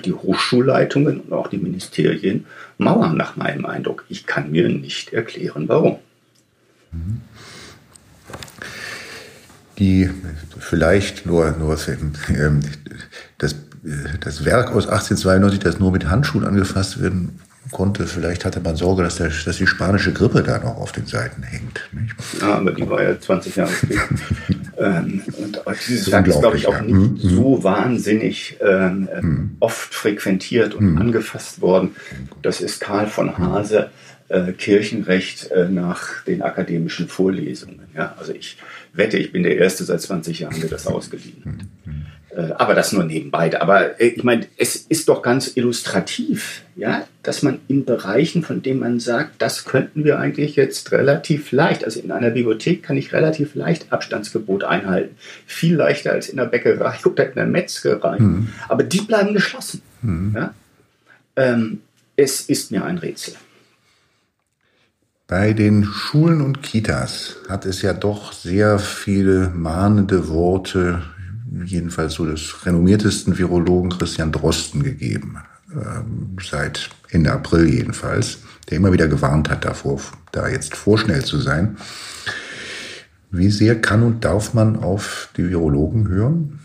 Die 0.05 0.13
Hochschulleitungen 0.13 1.19
und 1.21 1.33
auch 1.33 1.49
die 1.49 1.57
Ministerien 1.57 2.45
mauern 2.77 3.17
nach 3.17 3.35
meinem 3.35 3.65
Eindruck. 3.65 4.05
Ich 4.07 4.25
kann 4.25 4.51
mir 4.51 4.69
nicht 4.69 5.11
erklären, 5.11 5.67
warum. 5.67 5.99
Die 9.77 10.09
vielleicht 10.57 11.25
nur, 11.25 11.51
nur 11.51 11.77
ähm, 12.29 12.61
das, 13.37 13.55
das 14.21 14.45
Werk 14.45 14.69
aus 14.69 14.87
1892, 14.87 15.59
das 15.59 15.79
nur 15.79 15.91
mit 15.91 16.07
Handschuhen 16.07 16.45
angefasst 16.45 17.01
werden 17.01 17.39
konnte. 17.71 18.07
Vielleicht 18.07 18.45
hatte 18.45 18.59
man 18.59 18.75
Sorge, 18.75 19.03
dass, 19.03 19.17
der, 19.17 19.31
dass 19.45 19.57
die 19.57 19.67
spanische 19.67 20.13
Grippe 20.13 20.43
da 20.43 20.59
noch 20.59 20.77
auf 20.77 20.91
den 20.91 21.05
Seiten 21.05 21.43
hängt. 21.43 21.81
Nicht? 21.91 22.15
Ja, 22.41 22.55
aber 22.55 22.71
die 22.71 22.89
war 22.89 23.03
ja 23.03 23.19
20 23.19 23.55
Jahre 23.55 23.71
später. 23.71 24.01
ähm, 24.77 25.21
und 25.37 25.59
dieses 25.87 26.11
Werk 26.11 26.27
ist, 26.27 26.39
glaube 26.39 26.57
ich, 26.57 26.67
auch 26.67 26.81
nicht 26.81 26.95
mhm. 26.95 27.17
so 27.17 27.63
wahnsinnig 27.63 28.57
ähm, 28.61 29.09
mhm. 29.21 29.57
oft 29.59 29.93
frequentiert 29.93 30.73
und 30.73 30.93
mhm. 30.93 31.01
angefasst 31.01 31.61
worden. 31.61 31.95
Das 32.41 32.61
ist 32.61 32.79
Karl 32.79 33.07
von 33.07 33.37
Hase. 33.37 33.89
Äh, 34.29 34.51
Kirchenrecht 34.51 35.51
äh, 35.51 35.69
nach 35.69 36.21
den 36.23 36.41
akademischen 36.41 37.07
Vorlesungen. 37.07 37.79
Ja, 37.95 38.13
also 38.19 38.33
ich 38.33 38.57
wette, 38.91 39.17
ich 39.17 39.31
bin 39.31 39.43
der 39.43 39.57
Erste 39.57 39.85
seit 39.85 40.01
20 40.01 40.39
Jahren, 40.39 40.59
der 40.59 40.69
das 40.69 40.85
ausgeliehen 40.85 41.43
hat. 41.45 41.93
Äh, 42.29 42.51
aber 42.57 42.73
das 42.73 42.91
nur 42.91 43.03
nebenbei. 43.03 43.59
Aber 43.59 43.99
äh, 44.01 44.07
ich 44.07 44.23
meine, 44.23 44.47
es 44.57 44.75
ist 44.75 45.07
doch 45.07 45.21
ganz 45.21 45.55
illustrativ, 45.55 46.63
ja, 46.75 47.07
dass 47.23 47.41
man 47.41 47.59
in 47.67 47.85
Bereichen, 47.85 48.43
von 48.43 48.61
denen 48.61 48.79
man 48.79 48.99
sagt, 48.99 49.41
das 49.41 49.65
könnten 49.65 50.03
wir 50.03 50.19
eigentlich 50.19 50.55
jetzt 50.55 50.91
relativ 50.91 51.51
leicht, 51.51 51.85
also 51.85 51.99
in 51.99 52.11
einer 52.11 52.29
Bibliothek 52.29 52.83
kann 52.83 52.97
ich 52.97 53.13
relativ 53.13 53.55
leicht 53.55 53.91
Abstandsgebot 53.91 54.63
einhalten. 54.63 55.15
Viel 55.45 55.75
leichter 55.75 56.11
als 56.11 56.27
in 56.29 56.37
der 56.37 56.45
Bäckerei 56.45 56.97
oder 57.05 57.27
in 57.27 57.35
der 57.35 57.45
Metzgerei. 57.45 58.19
Mhm. 58.19 58.49
Aber 58.67 58.83
die 58.83 59.01
bleiben 59.01 59.33
geschlossen. 59.33 59.81
Mhm. 60.01 60.33
Ja? 60.35 60.53
Ähm, 61.37 61.81
es 62.15 62.41
ist 62.41 62.71
mir 62.71 62.83
ein 62.83 62.97
Rätsel. 62.97 63.35
Bei 65.27 65.53
den 65.53 65.83
Schulen 65.83 66.41
und 66.41 66.63
Kitas 66.63 67.35
hat 67.49 67.65
es 67.65 67.81
ja 67.81 67.93
doch 67.93 68.31
sehr 68.31 68.79
viele 68.79 69.49
mahnende 69.49 70.29
Worte 70.29 71.03
jedenfalls 71.65 72.13
so 72.13 72.25
des 72.25 72.65
renommiertesten 72.65 73.37
Virologen 73.37 73.91
Christian 73.91 74.31
Drosten 74.31 74.83
gegeben, 74.83 75.37
ähm, 75.73 76.37
seit 76.41 76.89
Ende 77.09 77.31
April 77.31 77.67
jedenfalls, 77.67 78.39
der 78.69 78.77
immer 78.77 78.93
wieder 78.93 79.07
gewarnt 79.07 79.49
hat 79.49 79.65
davor, 79.65 79.99
da 80.31 80.47
jetzt 80.47 80.75
vorschnell 80.75 81.23
zu 81.23 81.39
sein. 81.39 81.77
Wie 83.31 83.49
sehr 83.49 83.81
kann 83.81 84.03
und 84.03 84.23
darf 84.23 84.53
man 84.53 84.77
auf 84.77 85.29
die 85.35 85.49
Virologen 85.49 86.07
hören? 86.07 86.59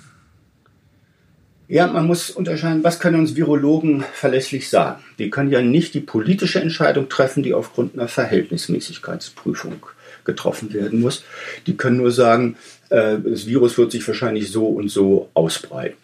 Ja, 1.69 1.87
man 1.87 2.07
muss 2.07 2.31
unterscheiden, 2.31 2.85
was 2.85 3.01
können 3.01 3.19
uns 3.19 3.35
Virologen 3.35 4.05
verlässlich 4.13 4.69
sagen? 4.69 5.03
Die 5.19 5.31
können 5.31 5.51
ja 5.51 5.63
nicht 5.63 5.95
die 5.95 6.01
politische 6.01 6.61
Entscheidung 6.61 7.09
treffen, 7.09 7.43
die 7.43 7.55
aufgrund 7.55 7.95
einer 7.95 8.09
Verhältnismäßigkeitsprüfung 8.09 9.87
getroffen 10.25 10.73
werden 10.73 11.01
muss. 11.01 11.25
Die 11.67 11.77
können 11.77 11.97
nur 11.97 12.13
sagen, 12.13 12.57
äh, 12.93 13.19
das 13.25 13.47
Virus 13.47 13.79
wird 13.79 13.91
sich 13.91 14.07
wahrscheinlich 14.07 14.51
so 14.51 14.67
und 14.67 14.89
so 14.89 15.31
ausbreiten. 15.35 15.97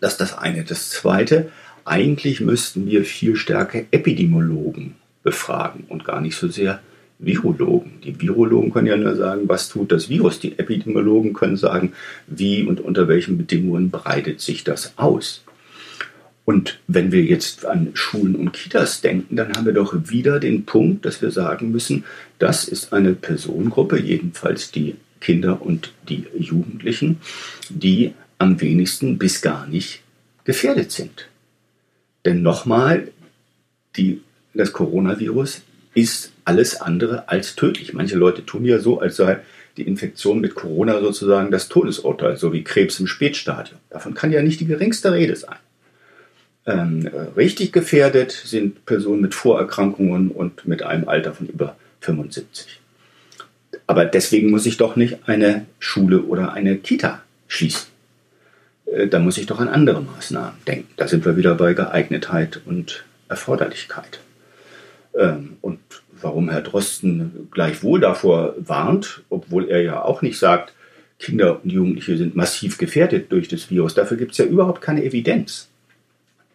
Das 0.00 0.12
ist 0.12 0.20
das 0.20 0.36
eine. 0.36 0.64
Das 0.64 0.90
zweite, 0.90 1.50
eigentlich 1.84 2.40
müssten 2.40 2.86
wir 2.86 3.04
viel 3.04 3.36
stärker 3.36 3.82
Epidemiologen 3.90 4.94
befragen 5.22 5.84
und 5.88 6.04
gar 6.04 6.20
nicht 6.20 6.36
so 6.36 6.48
sehr 6.48 6.80
Virologen. 7.18 8.00
Die 8.04 8.20
Virologen 8.20 8.72
können 8.72 8.88
ja 8.88 8.96
nur 8.96 9.14
sagen, 9.16 9.42
was 9.46 9.68
tut 9.68 9.92
das 9.92 10.08
Virus. 10.08 10.38
Die 10.38 10.58
Epidemiologen 10.58 11.32
können 11.32 11.56
sagen, 11.56 11.92
wie 12.26 12.64
und 12.64 12.80
unter 12.80 13.08
welchen 13.08 13.38
Bedingungen 13.38 13.90
breitet 13.90 14.40
sich 14.40 14.64
das 14.64 14.94
aus. 14.96 15.42
Und 16.44 16.78
wenn 16.86 17.10
wir 17.12 17.24
jetzt 17.24 17.64
an 17.66 17.90
Schulen 17.94 18.36
und 18.36 18.52
Kitas 18.52 19.00
denken, 19.00 19.36
dann 19.36 19.52
haben 19.52 19.66
wir 19.66 19.72
doch 19.72 19.94
wieder 20.10 20.38
den 20.38 20.64
Punkt, 20.64 21.04
dass 21.04 21.20
wir 21.20 21.30
sagen 21.30 21.72
müssen, 21.72 22.04
das 22.38 22.68
ist 22.68 22.92
eine 22.92 23.14
Personengruppe, 23.14 23.98
jedenfalls 23.98 24.70
die 24.70 24.94
Kinder 25.20 25.62
und 25.62 25.92
die 26.08 26.26
Jugendlichen, 26.38 27.20
die 27.68 28.14
am 28.38 28.60
wenigsten 28.60 29.18
bis 29.18 29.42
gar 29.42 29.66
nicht 29.66 30.02
gefährdet 30.44 30.92
sind. 30.92 31.28
Denn 32.24 32.42
nochmal, 32.42 33.08
die, 33.96 34.22
das 34.54 34.72
Coronavirus 34.72 35.62
ist 35.94 36.32
alles 36.44 36.80
andere 36.80 37.28
als 37.28 37.56
tödlich. 37.56 37.94
Manche 37.94 38.16
Leute 38.16 38.44
tun 38.44 38.64
ja 38.64 38.78
so, 38.78 39.00
als 39.00 39.16
sei 39.16 39.40
die 39.76 39.82
Infektion 39.82 40.40
mit 40.40 40.54
Corona 40.54 41.00
sozusagen 41.00 41.50
das 41.50 41.68
Todesurteil, 41.68 42.36
so 42.36 42.52
wie 42.52 42.64
Krebs 42.64 42.98
im 43.00 43.06
Spätstadium. 43.06 43.78
Davon 43.90 44.14
kann 44.14 44.32
ja 44.32 44.42
nicht 44.42 44.60
die 44.60 44.66
geringste 44.66 45.12
Rede 45.12 45.36
sein. 45.36 45.56
Ähm, 46.66 47.08
richtig 47.36 47.72
gefährdet 47.72 48.32
sind 48.32 48.84
Personen 48.86 49.20
mit 49.20 49.34
Vorerkrankungen 49.34 50.30
und 50.30 50.66
mit 50.66 50.82
einem 50.82 51.08
Alter 51.08 51.32
von 51.32 51.46
über 51.46 51.76
75. 52.00 52.80
Aber 53.86 54.04
deswegen 54.04 54.50
muss 54.50 54.66
ich 54.66 54.76
doch 54.76 54.96
nicht 54.96 55.28
eine 55.28 55.66
Schule 55.78 56.22
oder 56.22 56.52
eine 56.52 56.76
Kita 56.76 57.22
schließen. 57.48 57.88
Äh, 58.86 59.08
da 59.08 59.18
muss 59.18 59.38
ich 59.38 59.46
doch 59.46 59.60
an 59.60 59.68
andere 59.68 60.02
Maßnahmen 60.02 60.54
denken. 60.66 60.92
Da 60.96 61.08
sind 61.08 61.24
wir 61.24 61.36
wieder 61.36 61.54
bei 61.54 61.74
Geeignetheit 61.74 62.60
und 62.64 63.04
Erforderlichkeit. 63.28 64.20
Ähm, 65.16 65.56
und 65.60 65.78
warum 66.20 66.48
Herr 66.48 66.62
Drosten 66.62 67.48
gleichwohl 67.50 68.00
davor 68.00 68.54
warnt, 68.58 69.22
obwohl 69.28 69.68
er 69.68 69.82
ja 69.82 70.02
auch 70.02 70.22
nicht 70.22 70.38
sagt, 70.38 70.72
Kinder 71.18 71.62
und 71.62 71.70
Jugendliche 71.70 72.16
sind 72.16 72.36
massiv 72.36 72.76
gefährdet 72.78 73.32
durch 73.32 73.48
das 73.48 73.70
Virus. 73.70 73.94
Dafür 73.94 74.16
gibt 74.16 74.32
es 74.32 74.38
ja 74.38 74.44
überhaupt 74.44 74.82
keine 74.82 75.02
Evidenz. 75.04 75.68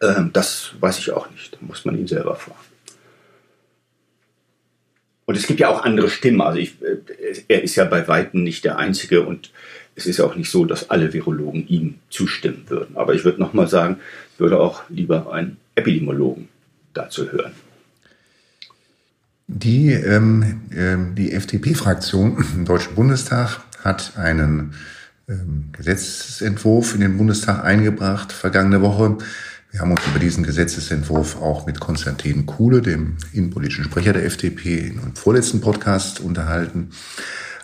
Ähm, 0.00 0.30
das 0.32 0.72
weiß 0.80 0.98
ich 0.98 1.12
auch 1.12 1.30
nicht. 1.30 1.54
Da 1.54 1.58
muss 1.62 1.84
man 1.84 1.98
ihn 1.98 2.06
selber 2.06 2.36
fragen. 2.36 2.71
Und 5.24 5.36
es 5.36 5.46
gibt 5.46 5.60
ja 5.60 5.68
auch 5.68 5.84
andere 5.84 6.08
Stimmen. 6.10 6.40
Also 6.40 6.58
ich, 6.58 6.76
äh, 6.82 7.42
er 7.48 7.62
ist 7.62 7.76
ja 7.76 7.84
bei 7.84 8.06
Weitem 8.08 8.42
nicht 8.42 8.64
der 8.64 8.78
Einzige 8.78 9.22
und 9.22 9.50
es 9.94 10.06
ist 10.06 10.18
ja 10.18 10.24
auch 10.24 10.34
nicht 10.34 10.50
so, 10.50 10.64
dass 10.64 10.90
alle 10.90 11.12
Virologen 11.12 11.66
ihm 11.68 11.96
zustimmen 12.10 12.64
würden. 12.68 12.96
Aber 12.96 13.14
ich 13.14 13.24
würde 13.24 13.40
nochmal 13.40 13.68
sagen, 13.68 13.98
ich 14.34 14.40
würde 14.40 14.58
auch 14.58 14.82
lieber 14.88 15.32
einen 15.32 15.58
Epidemiologen 15.74 16.48
dazu 16.94 17.30
hören. 17.30 17.52
Die, 19.46 19.92
ähm, 19.92 20.62
ähm 20.74 21.14
die 21.14 21.32
FDP-Fraktion 21.32 22.44
im 22.54 22.64
Deutschen 22.64 22.94
Bundestag 22.94 23.60
hat 23.84 24.16
einen 24.16 24.74
ähm, 25.28 25.66
Gesetzentwurf 25.72 26.94
in 26.94 27.00
den 27.00 27.18
Bundestag 27.18 27.64
eingebracht 27.64 28.32
vergangene 28.32 28.80
Woche. 28.80 29.18
Wir 29.72 29.80
haben 29.80 29.90
uns 29.90 30.06
über 30.06 30.18
diesen 30.18 30.44
Gesetzesentwurf 30.44 31.40
auch 31.40 31.64
mit 31.64 31.80
Konstantin 31.80 32.44
Kuhle, 32.44 32.82
dem 32.82 33.16
innenpolitischen 33.32 33.84
Sprecher 33.84 34.12
der 34.12 34.26
FDP, 34.26 34.76
in 34.76 35.00
einem 35.00 35.16
vorletzten 35.16 35.62
Podcast 35.62 36.20
unterhalten. 36.20 36.90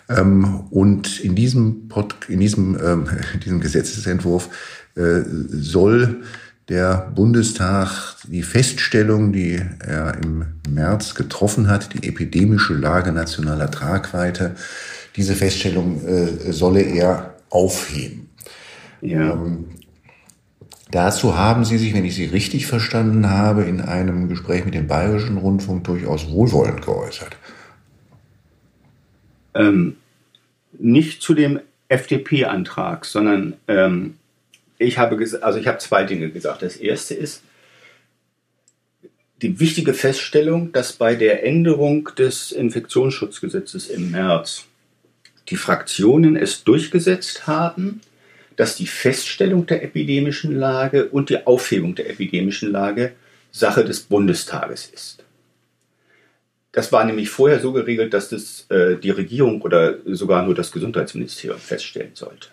Ähm, 0.09 0.61
und 0.71 1.19
in 1.19 1.35
diesem, 1.35 1.87
Pod, 1.87 2.15
in 2.27 2.39
diesem, 2.39 2.75
ähm, 2.83 3.05
in 3.35 3.39
diesem 3.41 3.59
Gesetzesentwurf 3.59 4.49
äh, 4.95 5.21
soll 5.51 6.23
der 6.67 7.11
Bundestag 7.13 8.15
die 8.27 8.41
Feststellung, 8.41 9.31
die 9.31 9.61
er 9.79 10.15
im 10.15 10.45
März 10.67 11.13
getroffen 11.13 11.67
hat, 11.67 11.93
die 11.93 12.07
epidemische 12.07 12.73
Lage 12.73 13.11
nationaler 13.11 13.69
Tragweite, 13.69 14.55
diese 15.15 15.35
Feststellung 15.35 16.03
äh, 16.07 16.51
solle 16.51 16.81
er 16.81 17.35
aufheben. 17.51 18.29
Ja. 19.01 19.33
Ähm, 19.33 19.65
dazu 20.91 21.37
haben 21.37 21.65
Sie 21.65 21.77
sich, 21.77 21.93
wenn 21.93 22.05
ich 22.05 22.15
Sie 22.15 22.25
richtig 22.25 22.67
verstanden 22.67 23.29
habe, 23.29 23.63
in 23.63 23.81
einem 23.81 24.29
Gespräch 24.29 24.65
mit 24.65 24.73
dem 24.73 24.87
Bayerischen 24.87 25.37
Rundfunk 25.37 25.83
durchaus 25.83 26.29
wohlwollend 26.29 26.85
geäußert. 26.85 27.35
Ähm, 29.53 29.97
nicht 30.77 31.21
zu 31.21 31.33
dem 31.33 31.59
FDP-Antrag, 31.87 33.05
sondern 33.05 33.55
ähm, 33.67 34.15
ich 34.77 34.97
habe 34.97 35.17
also 35.41 35.59
ich 35.59 35.67
habe 35.67 35.77
zwei 35.79 36.03
Dinge 36.03 36.29
gesagt. 36.29 36.61
Das 36.61 36.77
erste 36.77 37.13
ist 37.15 37.43
die 39.41 39.59
wichtige 39.59 39.93
Feststellung, 39.93 40.71
dass 40.71 40.93
bei 40.93 41.15
der 41.15 41.45
Änderung 41.45 42.09
des 42.17 42.51
Infektionsschutzgesetzes 42.51 43.87
im 43.87 44.11
März 44.11 44.65
die 45.49 45.55
Fraktionen 45.55 46.35
es 46.35 46.63
durchgesetzt 46.63 47.47
haben, 47.47 48.01
dass 48.59 48.75
die 48.75 48.87
Feststellung 48.87 49.67
der 49.67 49.83
epidemischen 49.83 50.53
Lage 50.53 51.05
und 51.05 51.29
die 51.29 51.47
Aufhebung 51.47 51.95
der 51.95 52.09
epidemischen 52.09 52.69
Lage 52.69 53.13
Sache 53.51 53.85
des 53.85 54.01
Bundestages 54.01 54.87
ist. 54.93 55.23
Das 56.73 56.91
war 56.91 57.05
nämlich 57.05 57.29
vorher 57.29 57.61
so 57.61 57.71
geregelt, 57.71 58.13
dass 58.13 58.27
das 58.27 58.65
äh, 58.69 58.97
die 58.97 59.11
Regierung 59.11 59.61
oder 59.61 59.99
sogar 60.05 60.43
nur 60.43 60.55
das 60.55 60.73
Gesundheitsministerium 60.73 61.57
feststellen 61.57 62.11
sollte. 62.15 62.49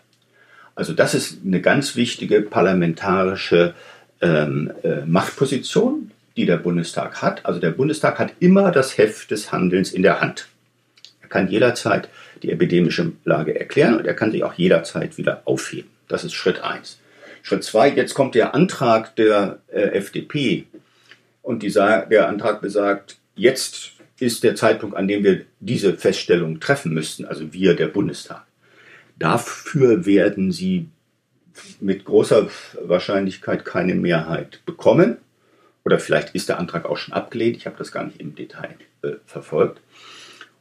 Also 0.76 0.92
das 0.92 1.12
ist 1.12 1.38
eine 1.44 1.60
ganz 1.60 1.96
wichtige 1.96 2.40
parlamentarische 2.40 3.74
ähm, 4.20 4.72
äh, 4.84 5.04
Machtposition, 5.04 6.12
die 6.36 6.46
der 6.46 6.58
Bundestag 6.58 7.20
hat. 7.20 7.44
Also 7.44 7.58
der 7.58 7.72
Bundestag 7.72 8.20
hat 8.20 8.32
immer 8.38 8.70
das 8.70 8.96
Heft 8.96 9.32
des 9.32 9.50
Handelns 9.50 9.90
in 9.90 10.04
der 10.04 10.20
Hand. 10.20 10.46
Er 11.20 11.28
kann 11.28 11.48
jederzeit 11.48 12.08
die 12.44 12.52
epidemische 12.52 13.10
Lage 13.24 13.58
erklären 13.58 13.96
und 13.96 14.06
er 14.06 14.14
kann 14.14 14.30
sie 14.30 14.44
auch 14.44 14.54
jederzeit 14.54 15.18
wieder 15.18 15.42
aufheben. 15.46 15.95
Das 16.08 16.24
ist 16.24 16.34
Schritt 16.34 16.60
eins. 16.60 16.98
Schritt 17.42 17.64
zwei, 17.64 17.88
jetzt 17.88 18.14
kommt 18.14 18.34
der 18.34 18.54
Antrag 18.54 19.14
der 19.16 19.60
äh, 19.68 19.80
FDP 19.90 20.66
und 21.42 21.62
die, 21.62 21.70
der 21.70 22.28
Antrag 22.28 22.60
besagt, 22.60 23.18
jetzt 23.36 23.92
ist 24.18 24.42
der 24.42 24.56
Zeitpunkt, 24.56 24.96
an 24.96 25.06
dem 25.06 25.22
wir 25.22 25.42
diese 25.60 25.94
Feststellung 25.94 26.58
treffen 26.58 26.92
müssten, 26.92 27.24
also 27.24 27.52
wir, 27.52 27.74
der 27.74 27.86
Bundestag. 27.86 28.44
Dafür 29.18 30.06
werden 30.06 30.52
sie 30.52 30.88
mit 31.80 32.04
großer 32.04 32.48
Wahrscheinlichkeit 32.82 33.64
keine 33.64 33.94
Mehrheit 33.94 34.60
bekommen. 34.66 35.18
Oder 35.84 35.98
vielleicht 35.98 36.34
ist 36.34 36.48
der 36.48 36.58
Antrag 36.58 36.84
auch 36.84 36.96
schon 36.96 37.14
abgelehnt. 37.14 37.56
Ich 37.56 37.66
habe 37.66 37.76
das 37.78 37.92
gar 37.92 38.04
nicht 38.04 38.20
im 38.20 38.34
Detail 38.34 38.74
äh, 39.02 39.12
verfolgt. 39.24 39.80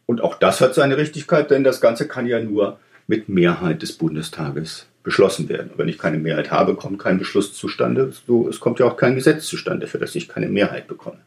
Und 0.05 0.21
auch 0.21 0.35
das 0.35 0.61
hat 0.61 0.75
seine 0.75 0.97
Richtigkeit, 0.97 1.49
denn 1.49 1.63
das 1.63 1.81
Ganze 1.81 2.07
kann 2.07 2.27
ja 2.27 2.39
nur 2.39 2.79
mit 3.07 3.27
Mehrheit 3.27 3.81
des 3.81 3.93
Bundestages 3.93 4.87
beschlossen 5.05 5.47
werden. 5.47 5.71
Und 5.71 5.77
wenn 5.77 5.87
ich 5.87 5.97
keine 5.97 6.17
Mehrheit 6.17 6.51
habe, 6.51 6.75
kommt 6.75 6.99
kein 6.99 7.19
Beschluss 7.19 7.53
zustande. 7.53 8.11
So, 8.27 8.49
es 8.49 8.59
kommt 8.59 8.79
ja 8.79 8.87
auch 8.87 8.97
kein 8.97 9.15
Gesetz 9.15 9.45
zustande, 9.45 9.87
für 9.87 9.99
das 9.99 10.15
ich 10.15 10.27
keine 10.27 10.49
Mehrheit 10.49 10.87
bekomme. 10.87 11.19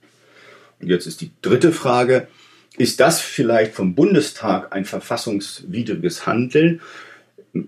Und 0.80 0.88
jetzt 0.88 1.06
ist 1.06 1.22
die 1.22 1.30
dritte 1.40 1.72
Frage, 1.72 2.26
ist 2.76 3.00
das 3.00 3.20
vielleicht 3.20 3.74
vom 3.74 3.94
Bundestag 3.94 4.74
ein 4.74 4.84
verfassungswidriges 4.84 6.26
Handeln? 6.26 6.80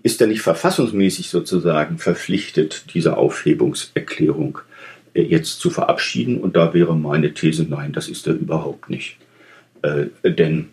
Ist 0.03 0.21
er 0.21 0.27
nicht 0.27 0.41
verfassungsmäßig 0.41 1.29
sozusagen 1.29 1.97
verpflichtet, 1.97 2.93
diese 2.93 3.17
Aufhebungserklärung 3.17 4.59
äh, 5.13 5.23
jetzt 5.23 5.59
zu 5.59 5.69
verabschieden? 5.69 6.39
Und 6.39 6.55
da 6.55 6.73
wäre 6.73 6.95
meine 6.95 7.33
These, 7.33 7.65
nein, 7.67 7.93
das 7.93 8.09
ist 8.09 8.27
er 8.27 8.33
überhaupt 8.33 8.89
nicht. 8.89 9.17
Äh, 9.81 10.07
denn 10.23 10.69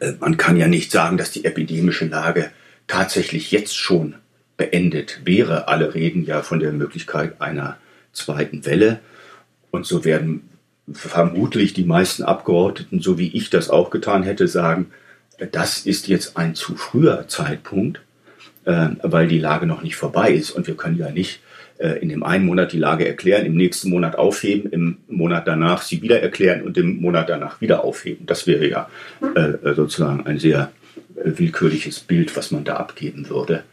äh, 0.00 0.12
man 0.18 0.36
kann 0.36 0.56
ja 0.56 0.66
nicht 0.66 0.90
sagen, 0.90 1.16
dass 1.16 1.30
die 1.30 1.44
epidemische 1.44 2.06
Lage 2.06 2.50
tatsächlich 2.88 3.52
jetzt 3.52 3.76
schon 3.76 4.14
beendet 4.56 5.20
wäre. 5.24 5.68
Alle 5.68 5.94
reden 5.94 6.24
ja 6.24 6.42
von 6.42 6.60
der 6.60 6.72
Möglichkeit 6.72 7.40
einer 7.40 7.76
zweiten 8.12 8.64
Welle. 8.64 9.00
Und 9.70 9.86
so 9.86 10.04
werden 10.04 10.48
vermutlich 10.92 11.74
die 11.74 11.84
meisten 11.84 12.22
Abgeordneten, 12.22 13.00
so 13.00 13.18
wie 13.18 13.28
ich 13.28 13.50
das 13.50 13.70
auch 13.70 13.90
getan 13.90 14.22
hätte, 14.22 14.48
sagen, 14.48 14.86
das 15.52 15.84
ist 15.84 16.08
jetzt 16.08 16.36
ein 16.36 16.54
zu 16.54 16.76
früher 16.76 17.28
Zeitpunkt, 17.28 18.00
äh, 18.64 18.88
weil 19.02 19.28
die 19.28 19.38
Lage 19.38 19.66
noch 19.66 19.82
nicht 19.82 19.96
vorbei 19.96 20.32
ist. 20.32 20.50
Und 20.50 20.66
wir 20.66 20.76
können 20.76 20.96
ja 20.96 21.10
nicht 21.10 21.40
äh, 21.78 21.98
in 22.00 22.08
dem 22.08 22.22
einen 22.22 22.46
Monat 22.46 22.72
die 22.72 22.78
Lage 22.78 23.06
erklären, 23.06 23.44
im 23.44 23.54
nächsten 23.54 23.90
Monat 23.90 24.16
aufheben, 24.16 24.70
im 24.70 24.98
Monat 25.08 25.46
danach 25.46 25.82
sie 25.82 26.00
wieder 26.00 26.22
erklären 26.22 26.62
und 26.62 26.78
im 26.78 27.00
Monat 27.00 27.28
danach 27.28 27.60
wieder 27.60 27.84
aufheben. 27.84 28.24
Das 28.24 28.46
wäre 28.46 28.66
ja 28.66 28.88
äh, 29.34 29.74
sozusagen 29.74 30.26
ein 30.26 30.38
sehr 30.38 30.70
willkürliches 31.14 32.00
Bild, 32.00 32.34
was 32.36 32.50
man 32.50 32.64
da 32.64 32.76
abgeben 32.76 33.28
würde. 33.28 33.64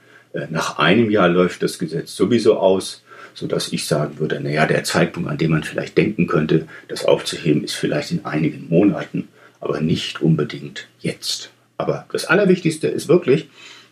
Nach 0.49 0.79
einem 0.79 1.11
Jahr 1.11 1.29
läuft 1.29 1.61
das 1.61 1.77
Gesetz 1.77 2.15
sowieso 2.15 2.57
aus 2.57 3.03
so 3.33 3.47
dass 3.47 3.71
ich 3.71 3.85
sagen 3.85 4.19
würde, 4.19 4.39
naja, 4.39 4.65
der 4.65 4.83
Zeitpunkt, 4.83 5.29
an 5.29 5.37
dem 5.37 5.51
man 5.51 5.63
vielleicht 5.63 5.97
denken 5.97 6.27
könnte, 6.27 6.67
das 6.87 7.05
aufzuheben, 7.05 7.63
ist 7.63 7.75
vielleicht 7.75 8.11
in 8.11 8.25
einigen 8.25 8.67
Monaten, 8.69 9.27
aber 9.59 9.81
nicht 9.81 10.21
unbedingt 10.21 10.87
jetzt. 10.99 11.51
Aber 11.77 12.05
das 12.11 12.25
Allerwichtigste 12.25 12.87
ist 12.87 13.07
wirklich, 13.07 13.49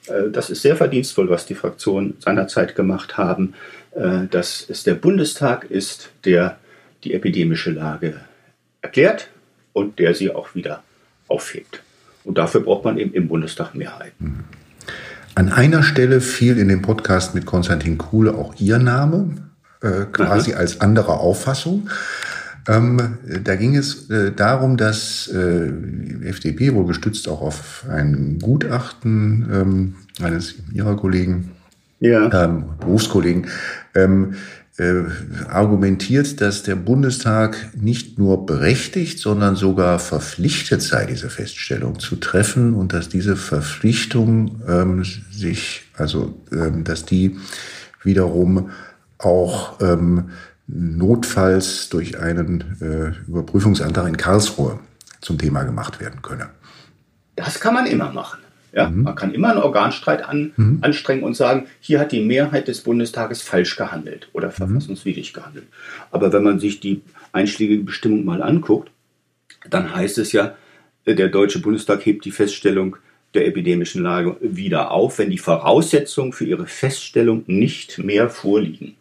äh, 0.07 0.29
das 0.31 0.49
ist 0.49 0.61
sehr 0.61 0.75
verdienstvoll, 0.75 1.29
was 1.29 1.45
die 1.45 1.55
Fraktionen 1.55 2.15
seinerzeit 2.19 2.75
gemacht 2.75 3.17
haben, 3.17 3.53
äh, 3.91 4.27
dass 4.29 4.65
es 4.69 4.83
der 4.83 4.95
Bundestag 4.95 5.65
ist, 5.69 6.09
der 6.25 6.59
die 7.03 7.13
epidemische 7.13 7.71
Lage 7.71 8.21
erklärt 8.81 9.29
und 9.73 9.97
der 9.97 10.13
sie 10.13 10.31
auch 10.31 10.53
wieder 10.53 10.83
aufhebt. 11.27 11.81
Und 12.23 12.37
dafür 12.37 12.61
braucht 12.61 12.85
man 12.85 12.99
eben 12.99 13.13
im 13.13 13.27
Bundestag 13.27 13.73
Mehrheiten. 13.73 14.43
An 15.35 15.49
einer 15.49 15.83
Stelle 15.83 16.21
fiel 16.21 16.57
in 16.57 16.67
dem 16.67 16.81
Podcast 16.81 17.35
mit 17.35 17.45
Konstantin 17.45 17.97
Kuhle 17.97 18.33
auch 18.33 18.55
Ihr 18.59 18.79
Name. 18.79 19.35
äh, 19.81 20.05
quasi 20.11 20.51
mhm. 20.51 20.57
als 20.57 20.81
anderer 20.81 21.19
Auffassung. 21.19 21.89
Ähm, 22.67 23.17
da 23.43 23.55
ging 23.55 23.75
es 23.75 24.09
äh, 24.09 24.31
darum, 24.31 24.77
dass 24.77 25.27
äh, 25.27 25.71
FDP, 26.23 26.73
wohl 26.75 26.85
gestützt 26.85 27.27
auch 27.27 27.41
auf 27.41 27.85
ein 27.89 28.37
Gutachten 28.39 29.49
ähm, 29.51 29.95
eines 30.21 30.55
ihrer 30.71 30.95
Kollegen, 30.95 31.51
ja. 31.99 32.29
ähm, 32.31 32.65
Berufskollegen, 32.79 33.47
ähm, 33.95 34.35
äh, 34.81 35.03
argumentiert, 35.47 36.41
dass 36.41 36.63
der 36.63 36.75
Bundestag 36.75 37.69
nicht 37.75 38.17
nur 38.17 38.47
berechtigt, 38.47 39.19
sondern 39.19 39.55
sogar 39.55 39.99
verpflichtet 39.99 40.81
sei, 40.81 41.05
diese 41.05 41.29
Feststellung 41.29 41.99
zu 41.99 42.15
treffen 42.15 42.73
und 42.73 42.91
dass 42.91 43.07
diese 43.07 43.35
Verpflichtung 43.35 44.59
ähm, 44.67 45.03
sich, 45.03 45.83
also 45.95 46.41
ähm, 46.51 46.83
dass 46.83 47.05
die 47.05 47.37
wiederum 48.01 48.71
auch 49.19 49.79
ähm, 49.81 50.31
notfalls 50.65 51.89
durch 51.89 52.19
einen 52.19 52.77
äh, 52.81 53.29
Überprüfungsantrag 53.29 54.07
in 54.07 54.17
Karlsruhe 54.17 54.79
zum 55.21 55.37
Thema 55.37 55.61
gemacht 55.61 55.99
werden 55.99 56.23
könne. 56.23 56.49
Das 57.35 57.59
kann 57.59 57.75
man 57.75 57.85
immer 57.85 58.11
machen. 58.11 58.40
Ja, 58.73 58.89
mhm. 58.89 59.03
Man 59.03 59.15
kann 59.15 59.33
immer 59.33 59.49
einen 59.49 59.59
Organstreit 59.59 60.23
an, 60.23 60.53
mhm. 60.55 60.79
anstrengen 60.81 61.23
und 61.23 61.35
sagen, 61.35 61.67
hier 61.79 61.99
hat 61.99 62.11
die 62.11 62.23
Mehrheit 62.23 62.67
des 62.67 62.81
Bundestages 62.81 63.41
falsch 63.41 63.75
gehandelt 63.75 64.29
oder 64.33 64.47
mhm. 64.47 64.53
verfassungswidrig 64.53 65.33
gehandelt. 65.33 65.67
Aber 66.11 66.31
wenn 66.31 66.43
man 66.43 66.59
sich 66.59 66.79
die 66.79 67.01
einschlägige 67.33 67.83
Bestimmung 67.83 68.23
mal 68.23 68.41
anguckt, 68.41 68.91
dann 69.69 69.93
heißt 69.93 70.17
es 70.17 70.31
ja, 70.31 70.55
äh, 71.05 71.15
der 71.15 71.29
Deutsche 71.29 71.59
Bundestag 71.59 72.05
hebt 72.05 72.25
die 72.25 72.31
Feststellung 72.31 72.97
der 73.33 73.47
epidemischen 73.47 74.03
Lage 74.03 74.37
wieder 74.41 74.91
auf, 74.91 75.19
wenn 75.19 75.29
die 75.29 75.37
Voraussetzungen 75.37 76.33
für 76.33 76.45
ihre 76.45 76.67
Feststellung 76.67 77.43
nicht 77.47 77.97
mehr 77.97 78.29
vorliegen. 78.29 78.95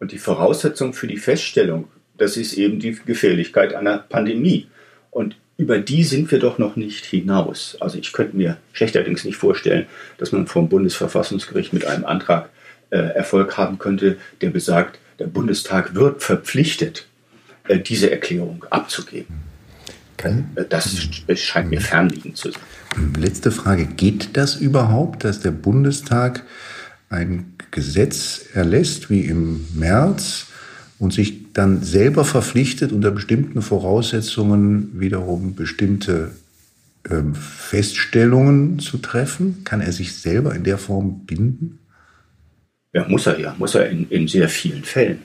Und 0.00 0.12
die 0.12 0.18
Voraussetzung 0.18 0.94
für 0.94 1.06
die 1.06 1.18
Feststellung, 1.18 1.88
das 2.16 2.36
ist 2.36 2.54
eben 2.54 2.80
die 2.80 2.98
Gefährlichkeit 3.06 3.74
einer 3.74 3.98
Pandemie. 3.98 4.66
Und 5.10 5.36
über 5.60 5.78
die 5.78 6.04
sind 6.04 6.30
wir 6.30 6.38
doch 6.38 6.56
noch 6.56 6.74
nicht 6.74 7.04
hinaus. 7.04 7.76
Also 7.80 7.98
ich 7.98 8.14
könnte 8.14 8.34
mir 8.34 8.56
schlechterdings 8.72 9.24
nicht 9.24 9.36
vorstellen, 9.36 9.84
dass 10.16 10.32
man 10.32 10.46
vom 10.46 10.70
Bundesverfassungsgericht 10.70 11.74
mit 11.74 11.84
einem 11.84 12.06
Antrag 12.06 12.48
äh, 12.88 12.96
Erfolg 12.96 13.58
haben 13.58 13.78
könnte, 13.78 14.16
der 14.40 14.48
besagt, 14.48 14.98
der 15.18 15.26
Bundestag 15.26 15.94
wird 15.94 16.22
verpflichtet, 16.22 17.06
äh, 17.68 17.78
diese 17.78 18.10
Erklärung 18.10 18.64
abzugeben. 18.70 19.42
Kann, 20.16 20.48
äh, 20.54 20.64
das 20.66 20.96
scheint 21.34 21.68
mir 21.68 21.82
fernliegend 21.82 22.38
zu 22.38 22.52
sein. 22.52 22.62
Letzte 23.18 23.52
Frage. 23.52 23.84
Geht 23.84 24.38
das 24.38 24.56
überhaupt, 24.56 25.24
dass 25.24 25.40
der 25.40 25.50
Bundestag 25.50 26.42
ein 27.10 27.52
Gesetz 27.70 28.46
erlässt, 28.54 29.10
wie 29.10 29.26
im 29.26 29.66
März, 29.74 30.46
und 31.00 31.12
sich 31.12 31.52
dann 31.54 31.82
selber 31.82 32.24
verpflichtet, 32.24 32.92
unter 32.92 33.10
bestimmten 33.10 33.62
Voraussetzungen 33.62 35.00
wiederum 35.00 35.56
bestimmte 35.56 36.30
ähm, 37.10 37.34
Feststellungen 37.34 38.78
zu 38.78 38.98
treffen? 38.98 39.64
Kann 39.64 39.80
er 39.80 39.92
sich 39.92 40.12
selber 40.12 40.54
in 40.54 40.62
der 40.62 40.78
Form 40.78 41.24
binden? 41.26 41.80
Ja, 42.92 43.06
muss 43.08 43.26
er 43.26 43.38
ja, 43.38 43.54
muss 43.56 43.76
er 43.76 43.88
in, 43.88 44.08
in 44.10 44.28
sehr 44.28 44.48
vielen 44.48 44.84
Fällen. 44.84 45.22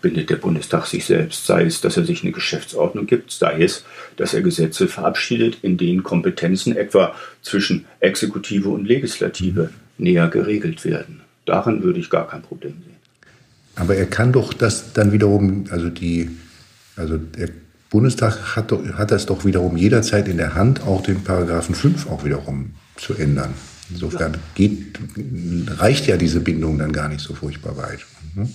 Bindet 0.00 0.30
der 0.30 0.36
Bundestag 0.36 0.86
sich 0.86 1.06
selbst, 1.06 1.46
sei 1.46 1.64
es, 1.64 1.80
dass 1.80 1.96
er 1.96 2.04
sich 2.04 2.22
eine 2.22 2.32
Geschäftsordnung 2.32 3.06
gibt, 3.06 3.32
sei 3.32 3.62
es, 3.62 3.84
dass 4.16 4.32
er 4.32 4.42
Gesetze 4.42 4.86
verabschiedet, 4.86 5.58
in 5.62 5.76
denen 5.76 6.02
Kompetenzen 6.02 6.76
etwa 6.76 7.16
zwischen 7.42 7.86
Exekutive 8.00 8.68
und 8.68 8.86
Legislative 8.86 9.70
näher 9.98 10.28
geregelt 10.28 10.84
werden. 10.84 11.22
Darin 11.46 11.82
würde 11.82 11.98
ich 11.98 12.10
gar 12.10 12.28
kein 12.28 12.42
Problem 12.42 12.74
sehen. 12.84 12.96
Aber 13.76 13.94
er 13.94 14.06
kann 14.06 14.32
doch 14.32 14.52
das 14.52 14.92
dann 14.94 15.12
wiederum, 15.12 15.64
also 15.70 15.88
die, 15.88 16.30
also 16.96 17.18
der 17.18 17.50
Bundestag 17.90 18.56
hat, 18.56 18.72
hat 18.94 19.10
das 19.10 19.26
doch 19.26 19.44
wiederum 19.44 19.76
jederzeit 19.76 20.28
in 20.28 20.38
der 20.38 20.54
Hand, 20.54 20.82
auch 20.82 21.02
den 21.02 21.22
Paragraphen 21.22 21.74
5 21.74 22.10
auch 22.10 22.24
wiederum 22.24 22.72
zu 22.96 23.14
ändern. 23.14 23.54
Insofern 23.90 24.38
geht, 24.54 24.98
reicht 25.78 26.06
ja 26.06 26.16
diese 26.16 26.40
Bindung 26.40 26.78
dann 26.78 26.92
gar 26.92 27.08
nicht 27.08 27.20
so 27.20 27.34
furchtbar 27.34 27.76
weit. 27.76 28.00
Mhm. 28.34 28.48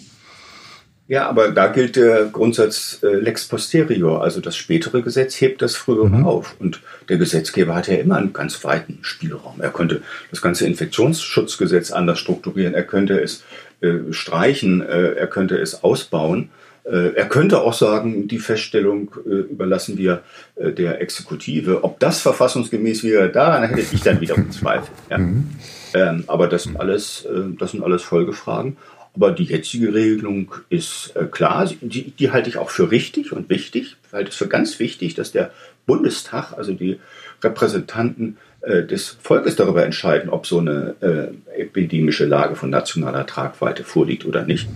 Ja, 1.07 1.27
aber 1.27 1.51
da 1.51 1.67
gilt 1.67 1.97
der 1.97 2.25
Grundsatz 2.25 2.99
äh, 3.03 3.07
lex 3.07 3.45
posterior, 3.45 4.23
also 4.23 4.39
das 4.39 4.55
spätere 4.55 5.01
Gesetz 5.01 5.41
hebt 5.41 5.61
das 5.61 5.75
frühere 5.75 6.07
mhm. 6.07 6.25
auf. 6.25 6.55
Und 6.57 6.81
der 7.09 7.17
Gesetzgeber 7.17 7.75
hat 7.75 7.89
ja 7.89 7.95
immer 7.95 8.15
einen 8.15 8.31
ganz 8.31 8.63
weiten 8.63 8.99
Spielraum. 9.01 9.59
Er 9.59 9.71
könnte 9.71 10.03
das 10.29 10.41
ganze 10.41 10.65
Infektionsschutzgesetz 10.65 11.91
anders 11.91 12.19
strukturieren, 12.19 12.73
er 12.73 12.83
könnte 12.83 13.19
es 13.19 13.43
äh, 13.81 14.11
streichen, 14.11 14.81
äh, 14.81 15.13
er 15.13 15.27
könnte 15.27 15.57
es 15.57 15.83
ausbauen. 15.83 16.49
Äh, 16.83 17.13
er 17.15 17.27
könnte 17.27 17.61
auch 17.61 17.73
sagen, 17.73 18.27
die 18.27 18.39
Feststellung 18.39 19.11
äh, 19.25 19.29
überlassen 19.29 19.97
wir 19.97 20.23
äh, 20.55 20.71
der 20.71 20.99
Exekutive. 21.01 21.83
Ob 21.83 21.99
das 21.99 22.21
verfassungsgemäß 22.21 23.03
wäre, 23.03 23.29
daran 23.29 23.63
hätte 23.69 23.95
ich 23.95 24.01
dann 24.01 24.19
wiederum 24.19 24.51
Zweifel. 24.51 24.89
Ja. 25.09 25.17
Mhm. 25.19 25.49
Ähm, 25.93 26.23
aber 26.27 26.47
das 26.47 26.63
sind 26.63 26.79
alles, 26.79 27.27
das 27.59 27.71
sind 27.71 27.83
alles 27.83 28.01
Folgefragen. 28.01 28.77
Aber 29.13 29.31
die 29.31 29.43
jetzige 29.43 29.93
Regelung 29.93 30.53
ist 30.69 31.13
klar, 31.31 31.69
die, 31.81 32.11
die 32.11 32.31
halte 32.31 32.49
ich 32.49 32.55
auch 32.55 32.69
für 32.69 32.91
richtig 32.91 33.33
und 33.33 33.49
wichtig. 33.49 33.97
Ich 34.07 34.13
halte 34.13 34.29
es 34.29 34.37
für 34.37 34.47
ganz 34.47 34.79
wichtig, 34.79 35.15
dass 35.15 35.33
der 35.33 35.51
Bundestag, 35.85 36.53
also 36.53 36.71
die 36.71 36.97
Repräsentanten 37.43 38.37
äh, 38.61 38.83
des 38.83 39.17
Volkes 39.21 39.55
darüber 39.55 39.83
entscheiden, 39.83 40.29
ob 40.29 40.45
so 40.45 40.59
eine 40.59 40.95
äh, 41.01 41.61
epidemische 41.61 42.25
Lage 42.25 42.55
von 42.55 42.69
nationaler 42.69 43.25
Tragweite 43.25 43.83
vorliegt 43.83 44.25
oder 44.25 44.43
nicht. 44.43 44.69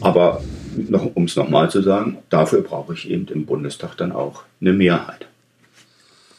Aber 0.00 0.42
noch, 0.76 1.10
um 1.14 1.24
es 1.24 1.36
nochmal 1.36 1.70
zu 1.70 1.82
sagen, 1.82 2.18
dafür 2.30 2.62
brauche 2.62 2.94
ich 2.94 3.10
eben 3.10 3.26
im 3.28 3.46
Bundestag 3.46 3.96
dann 3.96 4.12
auch 4.12 4.44
eine 4.60 4.72
Mehrheit. 4.72 5.26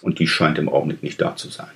Und 0.01 0.19
die 0.19 0.27
scheint 0.27 0.57
im 0.57 0.69
Augenblick 0.69 1.03
nicht 1.03 1.21
da 1.21 1.35
zu 1.35 1.49
sein. 1.49 1.67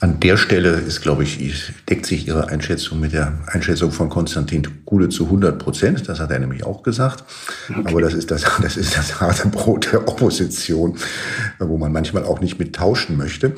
An 0.00 0.18
der 0.20 0.36
Stelle 0.36 0.70
ist, 0.70 1.00
glaube 1.00 1.22
ich, 1.22 1.72
deckt 1.88 2.06
sich 2.06 2.26
Ihre 2.26 2.48
Einschätzung 2.48 3.00
mit 3.00 3.12
der 3.12 3.38
Einschätzung 3.46 3.92
von 3.92 4.08
Konstantin 4.08 4.84
Kuhle 4.84 5.08
zu 5.08 5.26
100 5.26 5.58
Prozent. 5.58 6.08
Das 6.08 6.18
hat 6.18 6.30
er 6.30 6.38
nämlich 6.38 6.64
auch 6.64 6.82
gesagt. 6.82 7.24
Okay. 7.68 7.82
Aber 7.84 8.00
das 8.00 8.14
ist 8.14 8.30
das, 8.30 8.44
das 8.62 8.76
ist 8.76 8.96
das 8.96 9.20
harte 9.20 9.48
Brot 9.48 9.92
der 9.92 10.08
Opposition, 10.08 10.96
wo 11.58 11.78
man 11.78 11.92
manchmal 11.92 12.24
auch 12.24 12.40
nicht 12.40 12.58
mit 12.58 12.74
tauschen 12.74 13.16
möchte. 13.16 13.54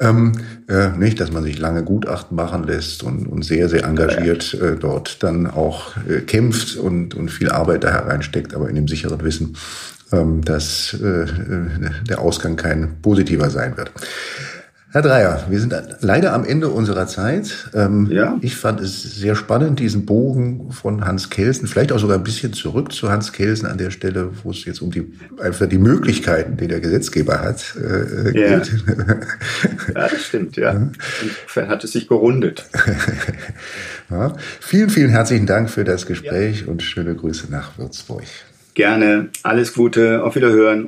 Ähm, 0.00 0.32
äh, 0.68 0.88
nicht, 0.90 1.20
dass 1.20 1.30
man 1.30 1.42
sich 1.42 1.58
lange 1.58 1.84
Gutachten 1.84 2.36
machen 2.36 2.64
lässt 2.64 3.02
und, 3.02 3.26
und 3.26 3.44
sehr, 3.44 3.68
sehr 3.68 3.84
engagiert 3.84 4.54
äh, 4.54 4.76
dort 4.76 5.22
dann 5.22 5.46
auch 5.46 5.96
äh, 6.08 6.20
kämpft 6.20 6.76
und, 6.76 7.14
und 7.14 7.30
viel 7.30 7.50
Arbeit 7.50 7.84
da 7.84 7.90
hereinsteckt, 7.90 8.54
aber 8.54 8.68
in 8.68 8.74
dem 8.74 8.88
sicheren 8.88 9.22
Wissen, 9.22 9.56
ähm, 10.12 10.44
dass 10.44 10.94
äh, 10.94 11.26
der 12.08 12.20
Ausgang 12.20 12.56
kein 12.56 13.00
positiver 13.02 13.50
sein 13.50 13.76
wird. 13.76 13.92
Herr 14.94 15.02
Dreier, 15.02 15.46
wir 15.48 15.58
sind 15.58 15.74
leider 16.02 16.32
am 16.34 16.44
Ende 16.44 16.68
unserer 16.68 17.08
Zeit. 17.08 17.68
Ähm, 17.74 18.06
ja. 18.12 18.38
Ich 18.42 18.54
fand 18.54 18.80
es 18.80 19.02
sehr 19.02 19.34
spannend, 19.34 19.80
diesen 19.80 20.06
Bogen 20.06 20.70
von 20.70 21.04
Hans 21.04 21.30
Kelsen, 21.30 21.66
vielleicht 21.66 21.90
auch 21.90 21.98
sogar 21.98 22.16
ein 22.16 22.22
bisschen 22.22 22.52
zurück 22.52 22.92
zu 22.92 23.10
Hans 23.10 23.32
Kelsen 23.32 23.66
an 23.66 23.76
der 23.76 23.90
Stelle, 23.90 24.30
wo 24.44 24.52
es 24.52 24.64
jetzt 24.64 24.80
um 24.80 24.92
die 24.92 25.12
einfach 25.42 25.66
die 25.66 25.78
Möglichkeiten, 25.78 26.56
die 26.56 26.68
der 26.68 26.78
Gesetzgeber 26.78 27.40
hat, 27.40 27.74
äh, 27.76 28.30
geht. 28.30 28.34
Ja. 28.36 28.54
ja, 29.94 30.08
das 30.10 30.26
stimmt, 30.26 30.56
ja. 30.56 30.70
Insofern 30.70 31.66
hat 31.66 31.82
es 31.82 31.90
sich 31.90 32.06
gerundet. 32.06 32.64
ja. 34.10 34.36
Vielen, 34.60 34.90
vielen 34.90 35.10
herzlichen 35.10 35.46
Dank 35.46 35.70
für 35.70 35.82
das 35.82 36.06
Gespräch 36.06 36.60
ja. 36.60 36.66
und 36.68 36.84
schöne 36.84 37.16
Grüße 37.16 37.48
nach 37.50 37.76
Würzburg. 37.78 38.22
Gerne. 38.74 39.30
Alles 39.42 39.74
Gute. 39.74 40.22
Auf 40.22 40.36
Wiederhören. 40.36 40.86